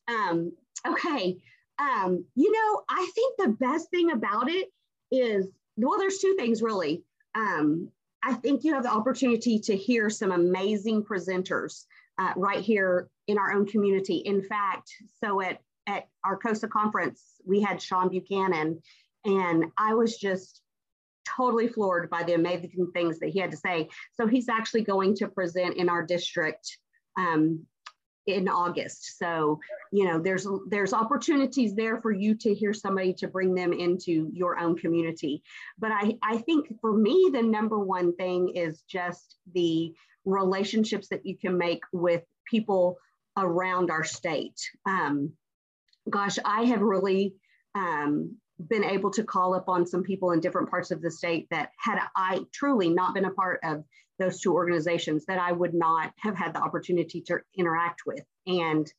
Um, 0.09 0.53
okay. 0.87 1.39
Um, 1.79 2.25
you 2.35 2.51
know, 2.53 2.83
I 2.89 3.11
think 3.15 3.37
the 3.39 3.57
best 3.61 3.91
thing 3.91 4.11
about 4.11 4.49
it 4.51 4.69
is 5.11 5.49
well, 5.77 5.99
there's 5.99 6.19
two 6.19 6.35
things 6.39 6.63
really. 6.63 7.05
Um, 7.35 7.91
I 8.25 8.35
think 8.35 8.65
you 8.65 8.75
have 8.75 8.83
the 8.83 8.93
opportunity 8.93 9.59
to 9.61 9.77
hear 9.77 10.11
some 10.11 10.33
amazing 10.33 11.05
presenters 11.05 11.85
uh, 12.19 12.33
right 12.37 12.61
here 12.61 13.09
in 13.29 13.39
our 13.39 13.53
own 13.53 13.67
community. 13.67 14.17
In 14.17 14.43
fact, 14.43 14.91
so 15.23 15.41
at, 15.41 15.61
at 15.87 16.09
our 16.25 16.39
CCOSA 16.39 16.71
conference, 16.71 17.23
we 17.47 17.61
had 17.61 17.81
Sean 17.81 18.09
Buchanan, 18.09 18.81
and 19.25 19.67
I 19.79 19.95
was 19.95 20.17
just 20.17 20.61
totally 21.37 21.69
floored 21.69 22.09
by 22.09 22.23
the 22.23 22.35
amazing 22.35 22.91
things 22.95 23.19
that 23.19 23.29
he 23.31 23.39
had 23.39 23.51
to 23.51 23.57
say. 23.57 23.89
So 24.15 24.27
he's 24.27 24.49
actually 24.49 24.83
going 24.83 25.15
to 25.17 25.29
present 25.29 25.77
in 25.77 25.89
our 25.89 26.05
district 26.05 26.79
um, 27.19 27.67
in 28.27 28.49
August. 28.49 29.19
So, 29.19 29.61
you 29.93 30.05
know, 30.05 30.19
there's 30.19 30.47
there's 30.69 30.93
opportunities 30.93 31.75
there 31.75 32.01
for 32.01 32.11
you 32.13 32.35
to 32.37 32.55
hear 32.55 32.73
somebody 32.73 33.15
to 33.15 33.29
bring 33.29 33.55
them 33.55 33.73
into 33.73 34.31
your 34.33 34.59
own 34.59 34.77
community. 34.77 35.43
But 35.79 35.93
I, 35.93 36.17
I 36.23 36.39
think 36.39 36.81
for 36.81 36.93
me, 36.93 37.31
the 37.33 37.43
number 37.43 37.79
one 37.79 38.15
thing 38.17 38.51
is 38.55 38.83
just 38.83 39.37
the 39.55 39.95
relationships 40.25 41.09
that 41.09 41.25
you 41.25 41.37
can 41.37 41.57
make 41.57 41.83
with 41.93 42.23
people 42.51 42.99
around 43.37 43.91
our 43.91 44.05
state. 44.05 44.61
Um, 44.87 45.33
gosh, 46.11 46.39
I 46.45 46.65
have 46.65 46.81
really 46.81 47.35
um, 47.75 48.37
been 48.69 48.85
able 48.85 49.11
to 49.11 49.25
call 49.25 49.55
up 49.55 49.69
on 49.69 49.87
some 49.87 50.03
people 50.03 50.33
in 50.33 50.41
different 50.41 50.71
parts 50.71 50.91
of 50.91 51.03
the 51.03 51.11
state 51.11 51.47
that 51.51 51.71
had 51.79 51.99
I 52.17 52.41
truly 52.53 52.89
not 52.89 53.15
been 53.15 53.27
a 53.27 53.31
part 53.31 53.61
of 53.63 53.85
those 54.19 54.41
two 54.41 54.55
organizations 54.55 55.27
that 55.27 55.39
I 55.39 55.53
would 55.53 55.75
not 55.75 56.13
have 56.19 56.37
had 56.37 56.55
the 56.55 56.63
opportunity 56.63 57.21
to 57.23 57.39
interact 57.57 58.03
with. 58.07 58.25
And, 58.47 58.91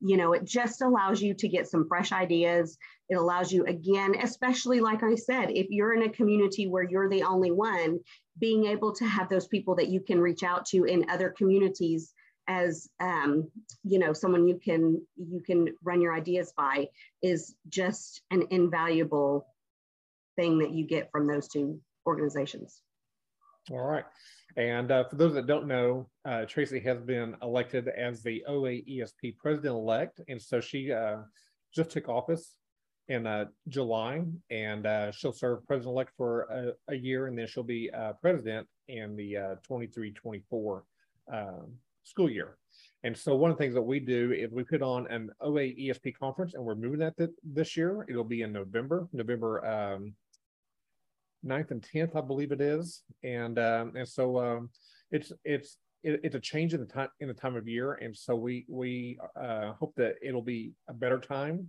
you 0.00 0.16
know, 0.16 0.32
it 0.32 0.44
just 0.44 0.80
allows 0.80 1.20
you 1.20 1.34
to 1.34 1.48
get 1.48 1.68
some 1.68 1.86
fresh 1.86 2.10
ideas. 2.10 2.78
It 3.10 3.16
allows 3.16 3.52
you, 3.52 3.66
again, 3.66 4.14
especially 4.20 4.80
like 4.80 5.02
I 5.02 5.14
said, 5.14 5.50
if 5.50 5.66
you're 5.68 5.92
in 5.92 6.04
a 6.04 6.12
community 6.12 6.66
where 6.66 6.88
you're 6.88 7.10
the 7.10 7.24
only 7.24 7.50
one, 7.50 7.98
being 8.38 8.66
able 8.66 8.94
to 8.94 9.04
have 9.04 9.28
those 9.28 9.46
people 9.46 9.74
that 9.76 9.88
you 9.88 10.00
can 10.00 10.20
reach 10.20 10.42
out 10.42 10.64
to 10.66 10.84
in 10.84 11.10
other 11.10 11.28
communities 11.28 12.14
as 12.48 12.88
um, 13.00 13.48
you 13.84 13.98
know 13.98 14.12
someone 14.12 14.48
you 14.48 14.58
can 14.58 15.00
you 15.16 15.40
can 15.40 15.68
run 15.82 16.00
your 16.00 16.14
ideas 16.14 16.52
by 16.56 16.88
is 17.22 17.54
just 17.68 18.22
an 18.30 18.44
invaluable 18.50 19.46
thing 20.36 20.58
that 20.58 20.72
you 20.72 20.86
get 20.86 21.10
from 21.10 21.26
those 21.26 21.48
two 21.48 21.80
organizations. 22.06 22.80
All 23.70 23.86
right. 23.86 24.04
And 24.56 24.90
uh, 24.90 25.04
for 25.04 25.16
those 25.16 25.34
that 25.34 25.46
don't 25.46 25.66
know 25.66 26.08
uh, 26.24 26.44
traci 26.46 26.82
has 26.84 27.00
been 27.00 27.36
elected 27.42 27.88
as 27.88 28.22
the 28.22 28.44
oaesp 28.48 29.36
president-elect. 29.38 30.20
And 30.28 30.40
so 30.40 30.60
she 30.60 30.92
uh, 30.92 31.18
just 31.74 31.90
took 31.90 32.08
office 32.08 32.54
in 33.08 33.26
uh, 33.26 33.46
july. 33.68 34.22
And 34.50 34.86
uh, 34.86 35.12
she'll 35.12 35.32
serve 35.32 35.66
president-elect 35.66 36.12
for 36.16 36.42
a, 36.42 36.92
a, 36.92 36.96
year 36.96 37.28
and 37.28 37.38
then 37.38 37.46
she'll 37.46 37.62
be 37.62 37.90
uh, 37.90 38.12
president 38.20 38.66
in 38.88 39.16
the 39.16 39.58
23-24 39.68 40.82
um, 41.32 41.72
school 42.04 42.30
year. 42.30 42.56
And 43.04 43.16
so 43.16 43.34
one 43.34 43.50
of 43.50 43.56
the 43.56 43.62
things 43.62 43.74
that 43.74 43.82
we 43.82 43.98
do 43.98 44.32
is 44.32 44.52
we 44.52 44.62
put 44.62 44.82
on 44.82 45.08
an 45.08 45.30
OA 45.40 45.62
ESP 45.62 46.16
conference, 46.16 46.54
and 46.54 46.64
we're 46.64 46.76
moving 46.76 47.00
that 47.00 47.16
th- 47.16 47.30
this 47.42 47.76
year. 47.76 48.06
It'll 48.08 48.22
be 48.22 48.42
in 48.42 48.52
November, 48.52 49.08
November 49.12 49.64
um, 49.66 50.14
9th 51.44 51.72
and 51.72 51.82
10th, 51.82 52.16
I 52.16 52.20
believe 52.20 52.52
it 52.52 52.60
is. 52.60 53.02
And 53.24 53.58
um, 53.58 53.94
and 53.96 54.08
so 54.08 54.38
um, 54.38 54.70
it's 55.10 55.32
it's 55.44 55.78
it, 56.04 56.20
it's 56.22 56.34
a 56.36 56.40
change 56.40 56.74
in 56.74 56.80
the 56.80 56.86
time 56.86 57.08
in 57.20 57.28
the 57.28 57.34
time 57.34 57.56
of 57.56 57.66
year, 57.66 57.94
and 57.94 58.16
so 58.16 58.36
we 58.36 58.64
we 58.68 59.18
uh, 59.40 59.72
hope 59.72 59.94
that 59.96 60.16
it'll 60.22 60.42
be 60.42 60.72
a 60.88 60.92
better 60.92 61.18
time 61.18 61.68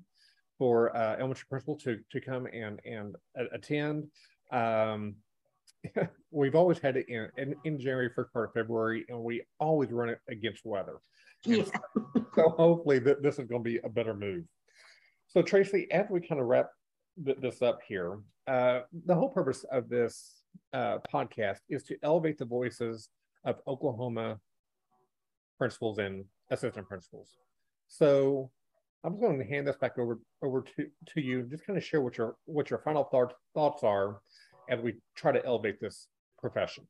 for 0.58 0.96
uh, 0.96 1.15
elementary 1.17 1.48
principal 1.50 1.78
to 1.78 2.00
to 2.12 2.22
come 2.22 2.48
and 2.54 2.80
and 2.86 3.15
attend. 3.52 4.06
Um, 4.52 5.15
we've 6.32 6.56
always 6.56 6.80
had 6.80 6.98
it 6.98 7.08
in, 7.10 7.30
in, 7.38 7.56
in 7.63 7.80
January, 7.80 8.10
first 8.13 8.32
part 8.34 8.50
of 8.50 8.54
February, 8.54 9.06
and 9.10 9.19
we 9.19 9.43
always 9.60 9.91
run 9.91 10.10
it 10.10 10.19
against 10.30 10.65
weather. 10.65 10.98
Yeah. 11.46 11.63
so, 12.36 12.50
hopefully 12.50 13.00
th- 13.00 13.17
this 13.22 13.39
is 13.39 13.48
going 13.48 13.63
to 13.63 13.69
be 13.69 13.80
a 13.84 13.89
better 13.89 14.13
move. 14.13 14.46
So 15.28 15.41
Traci, 15.41 15.89
as 15.89 16.08
we 16.10 16.22
kind 16.22 16.39
of 16.39 16.48
wrap 16.48 16.69
th- 17.24 17.38
this 17.39 17.62
up 17.62 17.80
here, 17.88 18.19
uh, 18.48 18.82
the 19.06 19.15
whole 19.15 19.30
purpose 19.30 19.65
of 19.72 19.89
this 19.89 20.43
uh, 20.74 21.00
podcast 21.12 21.60
is 21.69 21.84
to 21.84 21.98
elevate 22.04 22.38
the 22.38 22.46
voices 22.46 23.10
of 23.46 23.58
Oklahoma 23.67 24.39
principals 25.58 25.98
and 25.98 26.26
assistant 26.52 26.88
principals. 26.88 27.38
So 27.88 28.52
I'm 29.04 29.13
just 29.13 29.22
going 29.22 29.39
to 29.39 29.46
hand 29.46 29.67
this 29.67 29.76
back 29.76 29.98
over 29.98 30.19
over 30.41 30.62
to, 30.62 30.88
to 31.08 31.22
you. 31.22 31.43
Just 31.43 31.65
kind 31.65 31.78
of 31.78 31.84
share 31.84 32.02
what 32.02 32.17
your 32.17 32.36
what 32.46 32.69
your 32.69 32.80
final 32.80 33.04
thoughts 33.04 33.36
thoughts 33.54 33.84
are 33.84 34.19
as 34.69 34.80
we 34.82 34.95
try 35.15 35.32
to 35.32 35.45
elevate 35.45 35.80
this 35.80 36.08
profession? 36.39 36.88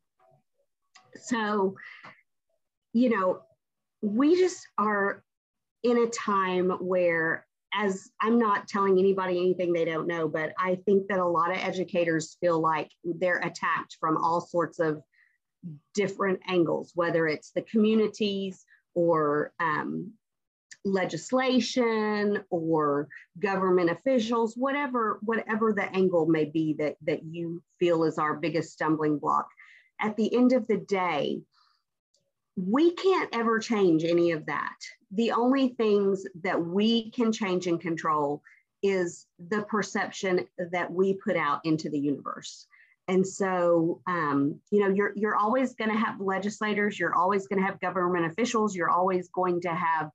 So, 1.16 1.76
you 2.94 3.10
know, 3.10 3.42
we 4.02 4.36
just 4.36 4.68
are 4.78 5.24
in 5.84 6.04
a 6.04 6.08
time 6.08 6.72
where 6.80 7.46
as 7.74 8.12
I'm 8.22 8.38
not 8.38 8.68
telling 8.68 9.00
anybody 9.00 9.38
anything 9.40 9.74
they 9.74 9.86
don't 9.86 10.08
know, 10.08 10.28
but 10.28 10.54
I 10.60 10.76
think 10.86 11.08
that 11.08 11.20
a 11.20 11.26
lot 11.26 11.52
of 11.52 11.58
educators 11.58 12.38
feel 12.40 12.60
like 12.60 12.90
they're 13.04 13.40
attacked 13.40 13.98
from 14.00 14.18
all 14.18 14.42
sorts 14.42 14.80
of 14.80 15.02
different 15.96 16.40
angles, 16.48 16.92
whether 16.94 17.28
it's 17.28 17.52
the 17.52 17.64
communities 17.64 18.64
or 18.94 19.54
um, 19.60 20.12
legislation 20.86 22.44
or 22.50 23.08
government 23.40 23.90
officials, 23.90 24.56
whatever, 24.56 25.20
whatever 25.22 25.74
the 25.74 25.90
angle 25.96 26.26
may 26.26 26.46
be 26.46 26.74
that, 26.74 26.96
that 27.04 27.24
you 27.24 27.62
feel 27.80 28.04
is 28.04 28.18
our 28.18 28.36
biggest 28.36 28.74
stumbling 28.74 29.18
block. 29.18 29.48
At 30.00 30.18
the 30.18 30.34
end 30.36 30.54
of 30.54 30.68
the 30.68 30.78
day, 30.78 31.42
we 32.56 32.92
can't 32.92 33.30
ever 33.34 33.60
change 33.60 34.04
any 34.04 34.32
of 34.32 34.46
that. 34.46 34.76
The 35.12 35.32
only 35.32 35.70
things 35.70 36.26
that 36.44 36.64
we 36.64 37.12
can 37.12 37.32
change 37.32 37.68
and 37.68 37.80
control 37.80 38.42
is 38.84 39.26
the 39.50 39.64
perception 39.64 40.48
that 40.72 40.92
we 40.92 41.14
put 41.14 41.38
out 41.38 41.62
into 41.64 41.90
the 41.90 42.00
universe. 42.00 42.68
And 43.08 43.26
so, 43.26 44.02
um, 44.08 44.60
you 44.72 44.80
know, 44.80 44.94
you're, 44.94 45.14
you're 45.16 45.36
always 45.36 45.74
going 45.74 45.92
to 45.92 45.98
have 45.98 46.22
legislators, 46.22 47.00
you're 47.00 47.16
always 47.16 47.48
going 47.48 47.60
to 47.60 47.66
have 47.66 47.80
government 47.82 48.26
officials, 48.26 48.76
you're 48.76 48.90
always 48.90 49.30
going 49.30 49.62
to 49.62 49.74
have 49.74 50.10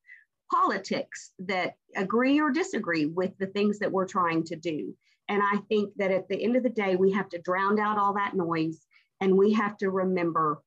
politics 0.50 1.32
that 1.40 1.74
agree 1.96 2.40
or 2.40 2.50
disagree 2.50 3.06
with 3.06 3.36
the 3.38 3.46
things 3.46 3.78
that 3.78 3.92
we're 3.92 4.06
trying 4.06 4.44
to 4.44 4.56
do. 4.56 4.94
And 5.28 5.42
I 5.42 5.58
think 5.68 5.92
that 5.96 6.10
at 6.10 6.28
the 6.28 6.42
end 6.42 6.56
of 6.56 6.62
the 6.62 6.70
day, 6.70 6.96
we 6.96 7.12
have 7.12 7.28
to 7.30 7.40
drown 7.40 7.78
out 7.78 7.98
all 7.98 8.14
that 8.14 8.34
noise 8.34 8.86
and 9.20 9.36
we 9.36 9.52
have 9.52 9.76
to 9.78 9.90
remember 9.90 10.62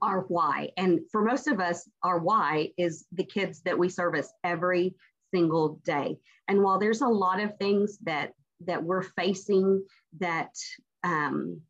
our 0.00 0.20
why. 0.28 0.70
And 0.76 1.00
for 1.10 1.22
most 1.24 1.48
of 1.48 1.60
us, 1.60 1.88
our 2.02 2.18
why 2.18 2.70
is 2.78 3.04
the 3.12 3.24
kids 3.24 3.62
that 3.62 3.78
we 3.78 3.88
service 3.88 4.32
every 4.44 4.94
single 5.34 5.80
day. 5.84 6.18
And 6.48 6.62
while 6.62 6.78
there's 6.78 7.00
a 7.00 7.08
lot 7.08 7.40
of 7.40 7.56
things 7.58 7.98
that 8.02 8.32
that 8.66 8.82
we're 8.82 9.02
facing 9.02 9.84
that 10.20 10.54
um, 11.02 11.60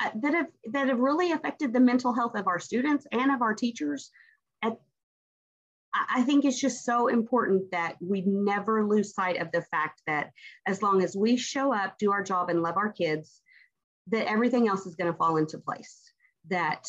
uh, 0.00 0.10
that 0.16 0.34
have 0.34 0.46
that 0.72 0.88
have 0.88 0.98
really 0.98 1.32
affected 1.32 1.72
the 1.72 1.80
mental 1.80 2.12
health 2.12 2.36
of 2.36 2.46
our 2.46 2.58
students 2.58 3.06
and 3.12 3.30
of 3.30 3.42
our 3.42 3.54
teachers, 3.54 4.10
I 5.94 6.22
think 6.22 6.44
it's 6.44 6.60
just 6.60 6.84
so 6.84 7.06
important 7.08 7.70
that 7.70 7.96
we 8.00 8.22
never 8.26 8.84
lose 8.84 9.14
sight 9.14 9.40
of 9.40 9.52
the 9.52 9.62
fact 9.62 10.02
that 10.06 10.30
as 10.66 10.82
long 10.82 11.02
as 11.02 11.16
we 11.16 11.36
show 11.36 11.72
up, 11.72 11.98
do 11.98 12.10
our 12.10 12.22
job, 12.22 12.50
and 12.50 12.62
love 12.62 12.76
our 12.76 12.92
kids, 12.92 13.40
that 14.08 14.28
everything 14.28 14.68
else 14.68 14.86
is 14.86 14.96
going 14.96 15.10
to 15.12 15.16
fall 15.16 15.36
into 15.36 15.58
place. 15.58 16.12
That 16.50 16.84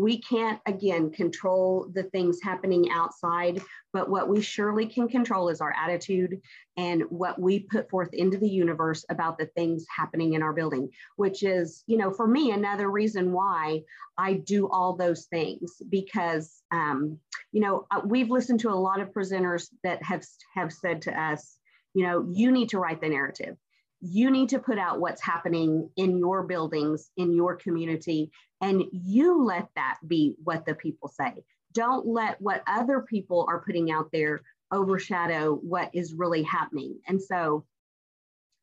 we 0.00 0.20
can't 0.20 0.60
again 0.66 1.10
control 1.10 1.90
the 1.94 2.04
things 2.04 2.38
happening 2.42 2.90
outside 2.90 3.60
but 3.92 4.08
what 4.08 4.28
we 4.28 4.40
surely 4.40 4.86
can 4.86 5.08
control 5.08 5.48
is 5.48 5.60
our 5.60 5.74
attitude 5.76 6.40
and 6.76 7.02
what 7.10 7.40
we 7.40 7.60
put 7.60 7.90
forth 7.90 8.12
into 8.12 8.38
the 8.38 8.48
universe 8.48 9.04
about 9.10 9.36
the 9.36 9.46
things 9.46 9.84
happening 9.94 10.34
in 10.34 10.42
our 10.42 10.52
building 10.52 10.88
which 11.16 11.42
is 11.42 11.82
you 11.86 11.96
know 11.96 12.10
for 12.10 12.26
me 12.26 12.50
another 12.50 12.90
reason 12.90 13.32
why 13.32 13.80
i 14.16 14.34
do 14.34 14.68
all 14.70 14.96
those 14.96 15.26
things 15.26 15.82
because 15.90 16.62
um, 16.72 17.18
you 17.52 17.60
know 17.60 17.86
uh, 17.90 18.00
we've 18.04 18.30
listened 18.30 18.60
to 18.60 18.70
a 18.70 18.82
lot 18.88 19.00
of 19.00 19.12
presenters 19.12 19.68
that 19.84 20.02
have 20.02 20.24
have 20.54 20.72
said 20.72 21.02
to 21.02 21.20
us 21.20 21.58
you 21.94 22.06
know 22.06 22.26
you 22.30 22.50
need 22.50 22.68
to 22.70 22.78
write 22.78 23.00
the 23.00 23.08
narrative. 23.08 23.56
You 24.00 24.30
need 24.30 24.48
to 24.50 24.58
put 24.58 24.78
out 24.78 25.00
what's 25.00 25.22
happening 25.22 25.90
in 25.96 26.16
your 26.18 26.44
buildings, 26.44 27.10
in 27.18 27.34
your 27.34 27.56
community, 27.56 28.30
and 28.60 28.84
you 28.92 29.42
let 29.44 29.68
that 29.74 29.98
be 30.06 30.34
what 30.42 30.66
the 30.66 30.74
people 30.74 31.08
say. 31.08 31.44
Don't 31.72 32.06
let 32.06 32.40
what 32.40 32.62
other 32.66 33.00
people 33.00 33.46
are 33.48 33.60
putting 33.60 33.90
out 33.90 34.10
there 34.12 34.42
overshadow 34.72 35.54
what 35.54 35.90
is 35.94 36.14
really 36.14 36.42
happening. 36.42 36.98
And 37.08 37.20
so, 37.20 37.64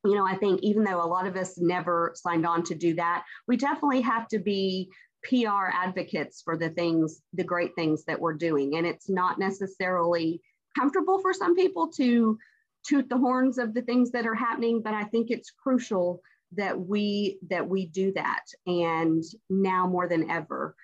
you 0.05 0.15
know, 0.15 0.25
I 0.25 0.35
think 0.35 0.61
even 0.61 0.83
though 0.83 1.03
a 1.03 1.07
lot 1.07 1.27
of 1.27 1.35
us 1.35 1.57
never 1.57 2.13
signed 2.15 2.45
on 2.45 2.63
to 2.63 2.75
do 2.75 2.95
that, 2.95 3.25
we 3.47 3.57
definitely 3.57 4.01
have 4.01 4.27
to 4.29 4.39
be 4.39 4.89
PR 5.23 5.67
advocates 5.73 6.41
for 6.41 6.57
the 6.57 6.69
things, 6.69 7.21
the 7.33 7.43
great 7.43 7.75
things 7.75 8.05
that 8.05 8.19
we're 8.19 8.33
doing. 8.33 8.77
And 8.77 8.85
it's 8.85 9.09
not 9.09 9.39
necessarily 9.39 10.41
comfortable 10.77 11.19
for 11.19 11.33
some 11.33 11.55
people 11.55 11.87
to 11.93 12.37
toot 12.85 13.09
the 13.09 13.17
horns 13.17 13.57
of 13.57 13.73
the 13.73 13.81
things 13.81 14.11
that 14.11 14.25
are 14.25 14.35
happening, 14.35 14.81
but 14.81 14.93
I 14.93 15.03
think 15.05 15.29
it's 15.29 15.51
crucial 15.51 16.21
that 16.53 16.79
we 16.79 17.39
that 17.49 17.67
we 17.67 17.85
do 17.87 18.13
that 18.13 18.45
and 18.65 19.23
now 19.49 19.87
more 19.87 20.07
than 20.07 20.29
ever. 20.29 20.75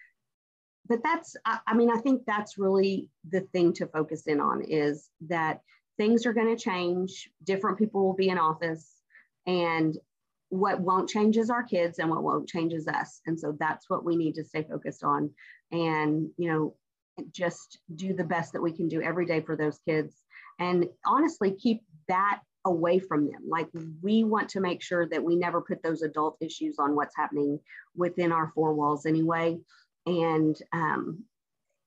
But 0.88 1.02
that's 1.04 1.36
I, 1.46 1.60
I 1.68 1.74
mean 1.76 1.90
i 1.90 2.00
think 2.02 2.24
that's 2.26 2.58
really 2.58 3.10
the 3.30 3.42
thing 3.42 3.74
to 3.74 3.88
focus 3.88 4.28
in 4.28 4.40
on 4.40 4.62
is 4.62 5.10
that 5.28 5.62
things 5.98 6.26
are 6.26 6.34
going 6.34 6.56
to 6.56 6.62
change. 6.62 7.30
Different 7.44 7.78
people 7.78 8.06
will 8.06 8.16
be 8.16 8.30
in 8.30 8.38
office 8.38 8.90
and 9.46 9.98
what 10.50 10.80
won't 10.80 11.10
change 11.10 11.38
is 11.38 11.50
our 11.50 11.64
kids 11.64 11.98
and 11.98 12.10
what 12.10 12.24
won't 12.24 12.48
change 12.48 12.74
is 12.74 12.88
us. 12.88 13.22
And 13.26 13.40
so 13.40 13.56
that's 13.60 13.90
what 13.90 14.06
we 14.06 14.16
need 14.16 14.36
to 14.36 14.44
stay 14.44 14.64
focused 14.70 15.04
on 15.04 15.32
and 15.72 16.30
you 16.38 16.52
know 16.52 16.76
just 17.32 17.80
do 17.96 18.14
the 18.14 18.24
best 18.24 18.54
that 18.54 18.62
we 18.62 18.72
can 18.72 18.88
do 18.88 19.02
every 19.02 19.26
day 19.26 19.42
for 19.42 19.56
those 19.56 19.80
kids. 19.88 20.16
And 20.60 20.86
honestly 21.06 21.52
keep 21.52 21.82
that 22.08 22.42
away 22.66 23.00
from 23.00 23.28
them. 23.28 23.44
Like 23.48 23.68
we 24.02 24.24
want 24.24 24.50
to 24.50 24.62
make 24.62 24.82
sure 24.82 25.08
that 25.10 25.24
we 25.24 25.36
never 25.36 25.62
put 25.62 25.84
those 25.84 26.02
adult 26.02 26.38
issues 26.40 26.80
on 26.80 26.96
what's 26.96 27.16
happening 27.16 27.60
within 27.96 28.32
our 28.32 28.52
four 28.56 28.74
walls 28.74 29.06
anyway. 29.06 29.60
And 30.06 30.56
um, 30.72 31.24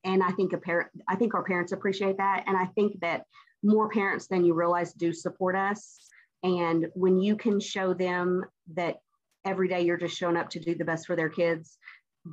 and 0.04 0.22
I 0.22 0.30
think 0.30 0.52
a 0.52 0.58
parent, 0.58 0.88
I 1.08 1.16
think 1.16 1.34
our 1.34 1.42
parents 1.42 1.72
appreciate 1.72 2.18
that, 2.18 2.44
and 2.46 2.56
I 2.56 2.66
think 2.66 3.00
that 3.00 3.24
more 3.62 3.88
parents 3.88 4.28
than 4.28 4.44
you 4.44 4.54
realize 4.54 4.92
do 4.92 5.12
support 5.12 5.56
us. 5.56 5.98
And 6.42 6.86
when 6.94 7.18
you 7.18 7.36
can 7.36 7.58
show 7.58 7.92
them 7.92 8.44
that 8.74 8.98
every 9.44 9.68
day 9.68 9.80
you're 9.80 9.96
just 9.96 10.16
showing 10.16 10.36
up 10.36 10.48
to 10.50 10.60
do 10.60 10.76
the 10.76 10.84
best 10.84 11.06
for 11.06 11.16
their 11.16 11.28
kids, 11.28 11.78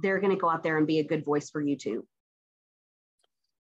they're 0.04 0.20
going 0.20 0.34
to 0.34 0.40
go 0.40 0.50
out 0.50 0.62
there 0.62 0.78
and 0.78 0.86
be 0.86 1.00
a 1.00 1.04
good 1.04 1.26
voice 1.26 1.50
for 1.50 1.62
you 1.62 1.76
too. 1.76 2.06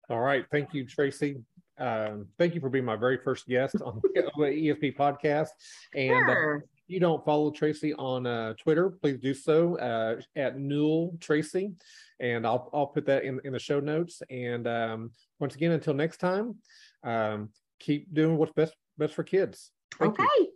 All 0.09 0.21
right. 0.21 0.47
Thank 0.51 0.73
you, 0.73 0.87
Traci. 0.87 1.43
Um, 1.79 2.27
thank 2.39 2.55
you 2.55 2.61
for 2.61 2.69
being 2.69 2.85
my 2.85 2.97
very 2.97 3.19
first 3.19 3.47
guest 3.47 3.77
on 3.83 4.01
the 4.15 4.31
ESP 4.39 4.97
podcast. 4.97 5.49
And 5.95 6.29
uh, 6.29 6.33
sure. 6.33 6.57
uh, 6.57 6.67
you 6.89 7.01
don't 7.01 7.25
follow 7.25 7.51
Traci 7.51 7.95
on 7.99 8.27
uh, 8.27 8.55
Twitter, 8.55 8.91
please 8.91 9.19
do 9.19 9.35
so 9.35 9.79
uh, 9.79 10.21
at 10.37 10.59
Newell 10.59 11.17
Tracy, 11.21 11.73
and 12.19 12.47
I'll 12.47 12.71
I'll 12.73 12.87
put 12.87 13.07
that 13.07 13.25
in 13.25 13.41
in 13.45 13.53
the 13.53 13.59
show 13.59 13.79
notes. 13.79 14.23
And 14.31 14.67
um, 14.67 15.11
once 15.39 15.55
again, 15.55 15.73
until 15.73 15.95
next 15.95 16.17
time, 16.17 16.57
um, 17.05 17.51
keep 17.79 18.13
doing 18.13 18.37
what's 18.37 18.53
best 18.53 18.75
best 18.97 19.15
for 19.15 19.23
kids. 19.23 19.71
Thank 19.99 20.19
okay. 20.19 20.29
You. 20.39 20.53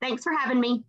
Thanks 0.00 0.22
for 0.22 0.32
having 0.32 0.60
me. 0.60 0.84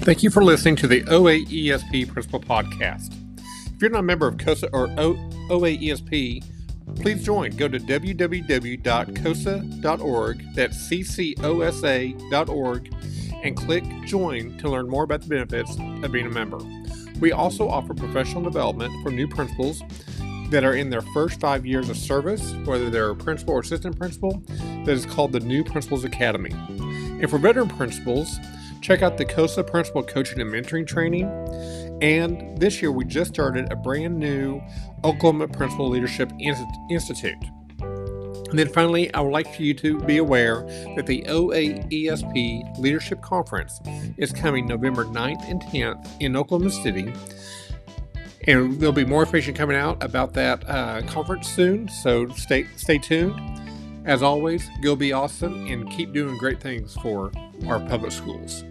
Thank 0.00 0.22
you 0.22 0.30
for 0.30 0.42
listening 0.42 0.76
to 0.76 0.86
the 0.86 1.02
OAESP 1.02 2.08
Principal 2.08 2.40
Podcast. 2.40 3.27
If 3.78 3.82
you're 3.82 3.92
not 3.92 4.00
a 4.00 4.02
member 4.02 4.26
of 4.26 4.36
CCOSA 4.38 4.70
or 4.72 4.88
o- 4.98 5.14
OAESP, 5.50 6.42
please 6.96 7.24
join. 7.24 7.52
Go 7.52 7.68
to 7.68 7.78
www.cosa.org, 7.78 8.82
that's 10.56 10.88
ccosa.org, 10.88 12.14
and 13.44 13.56
click 13.56 13.84
Join 14.04 14.58
to 14.58 14.68
learn 14.68 14.88
more 14.88 15.04
about 15.04 15.20
the 15.22 15.28
benefits 15.28 15.76
of 16.02 16.10
being 16.10 16.26
a 16.26 16.30
member. 16.30 16.58
We 17.20 17.30
also 17.30 17.68
offer 17.68 17.94
professional 17.94 18.42
development 18.42 18.92
for 19.04 19.12
new 19.12 19.28
principals 19.28 19.80
that 20.50 20.64
are 20.64 20.74
in 20.74 20.90
their 20.90 21.02
first 21.02 21.38
five 21.38 21.64
years 21.64 21.88
of 21.88 21.96
service, 21.96 22.54
whether 22.64 22.90
they're 22.90 23.10
a 23.10 23.14
principal 23.14 23.54
or 23.54 23.60
assistant 23.60 23.96
principal, 23.96 24.42
that 24.86 24.88
is 24.88 25.06
called 25.06 25.30
the 25.30 25.38
New 25.38 25.62
Principals 25.62 26.02
Academy. 26.02 26.50
And 26.50 27.30
for 27.30 27.38
veteran 27.38 27.68
principals, 27.68 28.40
check 28.80 29.02
out 29.02 29.18
the 29.18 29.24
CCOSA 29.24 29.68
Principal 29.68 30.02
Coaching 30.02 30.40
and 30.40 30.52
Mentoring 30.52 30.84
Training. 30.84 31.28
And 32.00 32.58
this 32.58 32.80
year, 32.80 32.92
we 32.92 33.04
just 33.04 33.32
started 33.32 33.72
a 33.72 33.76
brand 33.76 34.18
new 34.18 34.60
Oklahoma 35.04 35.48
Principal 35.48 35.88
Leadership 35.88 36.32
Institute. 36.38 37.36
And 37.80 38.58
then 38.58 38.68
finally, 38.68 39.12
I 39.12 39.20
would 39.20 39.32
like 39.32 39.54
for 39.54 39.62
you 39.62 39.74
to 39.74 40.00
be 40.00 40.16
aware 40.16 40.62
that 40.96 41.06
the 41.06 41.22
OAESP 41.28 42.78
Leadership 42.78 43.20
Conference 43.20 43.78
is 44.16 44.32
coming 44.32 44.66
November 44.66 45.04
9th 45.04 45.50
and 45.50 45.60
10th 45.62 46.08
in 46.20 46.34
Oklahoma 46.34 46.70
City. 46.70 47.12
And 48.46 48.80
there'll 48.80 48.94
be 48.94 49.04
more 49.04 49.20
information 49.20 49.52
coming 49.52 49.76
out 49.76 50.02
about 50.02 50.32
that 50.34 50.66
uh, 50.66 51.02
conference 51.02 51.48
soon, 51.48 51.88
so 51.88 52.28
stay 52.30 52.66
stay 52.76 52.96
tuned. 52.96 53.38
As 54.06 54.22
always, 54.22 54.70
go 54.80 54.96
be 54.96 55.12
awesome 55.12 55.66
and 55.66 55.90
keep 55.90 56.14
doing 56.14 56.38
great 56.38 56.58
things 56.58 56.94
for 57.02 57.30
our 57.66 57.80
public 57.80 58.12
schools. 58.12 58.64